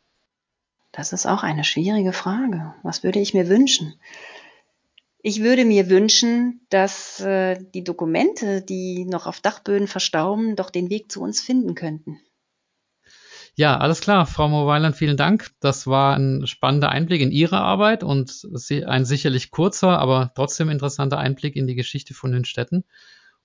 Das 0.92 1.12
ist 1.12 1.26
auch 1.26 1.42
eine 1.42 1.64
schwierige 1.64 2.14
Frage. 2.14 2.74
Was 2.82 3.04
würde 3.04 3.20
ich 3.20 3.34
mir 3.34 3.48
wünschen? 3.48 3.94
Ich 5.22 5.42
würde 5.42 5.64
mir 5.64 5.90
wünschen, 5.90 6.66
dass 6.70 7.20
äh, 7.20 7.58
die 7.74 7.84
Dokumente, 7.84 8.62
die 8.62 9.04
noch 9.04 9.26
auf 9.26 9.40
Dachböden 9.40 9.86
verstauben, 9.86 10.56
doch 10.56 10.70
den 10.70 10.88
Weg 10.88 11.12
zu 11.12 11.20
uns 11.20 11.42
finden 11.42 11.74
könnten. 11.74 12.20
Ja, 13.54 13.76
alles 13.76 14.00
klar, 14.00 14.26
Frau 14.26 14.48
Moweiland, 14.48 14.96
vielen 14.96 15.18
Dank. 15.18 15.50
Das 15.60 15.86
war 15.86 16.16
ein 16.16 16.46
spannender 16.46 16.88
Einblick 16.88 17.20
in 17.20 17.32
Ihre 17.32 17.60
Arbeit 17.60 18.02
und 18.02 18.46
ein 18.86 19.04
sicherlich 19.04 19.50
kurzer, 19.50 19.98
aber 19.98 20.32
trotzdem 20.34 20.70
interessanter 20.70 21.18
Einblick 21.18 21.56
in 21.56 21.66
die 21.66 21.74
Geschichte 21.74 22.14
von 22.14 22.32
den 22.32 22.46
Städten. 22.46 22.84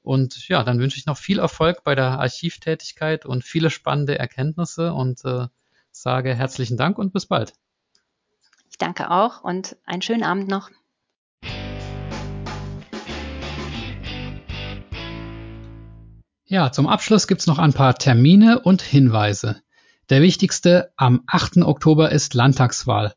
Und 0.01 0.47
ja, 0.47 0.63
dann 0.63 0.79
wünsche 0.79 0.97
ich 0.97 1.07
noch 1.07 1.17
viel 1.17 1.39
Erfolg 1.39 1.83
bei 1.83 1.95
der 1.95 2.19
Archivtätigkeit 2.19 3.25
und 3.25 3.43
viele 3.43 3.69
spannende 3.69 4.17
Erkenntnisse 4.17 4.93
und 4.93 5.25
äh, 5.25 5.47
sage 5.91 6.35
herzlichen 6.35 6.77
Dank 6.77 6.97
und 6.97 7.11
bis 7.11 7.25
bald. 7.25 7.53
Ich 8.69 8.77
danke 8.77 9.11
auch 9.11 9.43
und 9.43 9.75
einen 9.85 10.01
schönen 10.01 10.23
Abend 10.23 10.47
noch. 10.47 10.69
Ja, 16.47 16.71
zum 16.71 16.85
Abschluss 16.85 17.25
gibt's 17.25 17.47
noch 17.47 17.57
ein 17.57 17.73
paar 17.73 17.95
Termine 17.95 18.59
und 18.59 18.83
Hinweise. 18.83 19.61
Der 20.09 20.21
wichtigste 20.21 20.91
am 20.95 21.23
8. 21.25 21.57
Oktober 21.63 22.11
ist 22.11 22.35
Landtagswahl. 22.35 23.15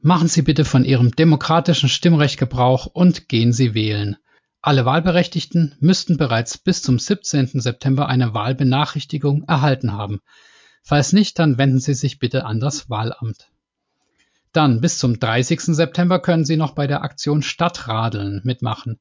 Machen 0.00 0.28
Sie 0.28 0.42
bitte 0.42 0.64
von 0.64 0.84
Ihrem 0.84 1.10
demokratischen 1.10 1.88
Stimmrecht 1.88 2.38
Gebrauch 2.38 2.86
und 2.86 3.28
gehen 3.28 3.52
Sie 3.52 3.74
wählen. 3.74 4.16
Alle 4.62 4.84
Wahlberechtigten 4.84 5.74
müssten 5.80 6.18
bereits 6.18 6.56
bis 6.56 6.80
zum 6.80 7.00
17. 7.00 7.60
September 7.60 8.08
eine 8.08 8.32
Wahlbenachrichtigung 8.32 9.42
erhalten 9.48 9.92
haben. 9.92 10.20
Falls 10.84 11.12
nicht, 11.12 11.40
dann 11.40 11.58
wenden 11.58 11.80
Sie 11.80 11.94
sich 11.94 12.20
bitte 12.20 12.44
an 12.44 12.60
das 12.60 12.88
Wahlamt. 12.88 13.50
Dann 14.52 14.80
bis 14.80 14.98
zum 14.98 15.18
30. 15.18 15.62
September 15.62 16.20
können 16.20 16.44
Sie 16.44 16.56
noch 16.56 16.76
bei 16.76 16.86
der 16.86 17.02
Aktion 17.02 17.42
Stadtradeln 17.42 18.40
mitmachen. 18.44 19.00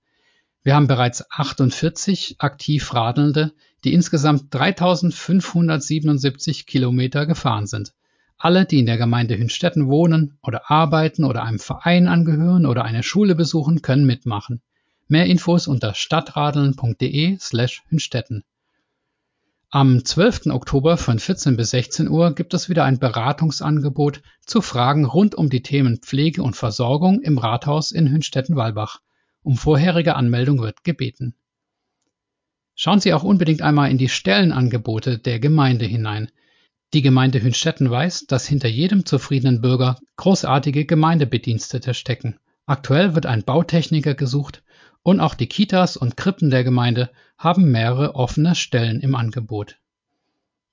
Wir 0.68 0.76
haben 0.76 0.88
bereits 0.88 1.24
48 1.32 2.36
aktiv 2.40 2.94
Radelnde, 2.94 3.54
die 3.86 3.94
insgesamt 3.94 4.54
3577 4.54 6.66
Kilometer 6.66 7.26
gefahren 7.26 7.68
sind. 7.68 7.94
Alle, 8.38 8.66
die 8.66 8.80
in 8.80 8.86
der 8.86 8.98
Gemeinde 8.98 9.38
Hünstetten 9.38 9.88
wohnen 9.88 10.38
oder 10.44 10.70
arbeiten 10.70 11.24
oder 11.24 11.44
einem 11.44 11.60
Verein 11.60 12.10
angehören 12.10 12.66
oder 12.66 12.84
eine 12.84 13.02
Schule 13.02 13.34
besuchen, 13.34 13.82
können 13.82 14.06
mitmachen. 14.06 14.62
Mehr 15.08 15.28
Infos 15.28 15.68
unter 15.68 15.94
stadtradeln.de 15.94 17.38
slash 17.40 17.84
Hünstetten. 17.88 18.44
Am 19.70 20.04
12. 20.04 20.48
Oktober 20.48 20.98
von 20.98 21.18
14 21.18 21.56
bis 21.56 21.70
16 21.70 22.10
Uhr 22.10 22.36
gibt 22.36 22.54
es 22.54 22.68
wieder 22.68 22.84
ein 22.84 23.00
Beratungsangebot 23.00 24.22
zu 24.46 24.62
Fragen 24.62 25.06
rund 25.06 25.34
um 25.34 25.50
die 25.50 25.64
Themen 25.64 26.02
Pflege 26.02 26.44
und 26.44 26.58
Versorgung 26.58 27.22
im 27.22 27.38
Rathaus 27.38 27.94
in 27.94 28.12
Hünstetten-Walbach. 28.12 29.00
Um 29.48 29.56
vorherige 29.56 30.18
Anmeldung 30.18 30.60
wird 30.60 30.84
gebeten. 30.84 31.34
Schauen 32.76 33.00
Sie 33.00 33.14
auch 33.14 33.24
unbedingt 33.24 33.62
einmal 33.62 33.90
in 33.90 33.98
die 33.98 34.10
Stellenangebote 34.10 35.20
der 35.20 35.40
Gemeinde 35.40 35.86
hinein. 35.86 36.30
Die 36.94 37.02
Gemeinde 37.02 37.42
Hünstetten 37.42 37.90
weiß, 37.90 38.26
dass 38.28 38.46
hinter 38.46 38.68
jedem 38.68 39.06
zufriedenen 39.06 39.62
Bürger 39.62 40.02
großartige 40.18 40.84
Gemeindebedienstete 40.84 41.94
stecken. 41.94 42.38
Aktuell 42.66 43.16
wird 43.16 43.26
ein 43.26 43.44
Bautechniker 43.44 44.16
gesucht 44.16 44.64
und 45.02 45.22
auch 45.22 45.34
die 45.34 45.48
Kitas 45.48 45.96
und 45.96 46.18
Krippen 46.18 46.50
der 46.50 46.66
Gemeinde 46.66 47.10
haben 47.38 47.72
mehrere 47.72 48.16
offene 48.16 48.54
Stellen 48.54 49.00
im 49.00 49.16
Angebot. 49.16 49.78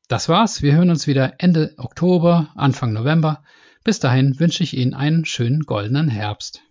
Das 0.09 0.29
war's. 0.29 0.63
Wir 0.63 0.75
hören 0.75 0.91
uns 0.91 1.07
wieder 1.07 1.35
Ende 1.39 1.75
Oktober, 1.77 2.51
Anfang 2.57 2.93
November. 2.93 3.45
Bis 3.85 4.01
dahin 4.01 4.41
wünsche 4.41 4.65
ich 4.65 4.77
Ihnen 4.77 4.95
einen 4.95 5.27
schönen 5.27 5.61
goldenen 5.61 6.09
Herbst. 6.09 6.65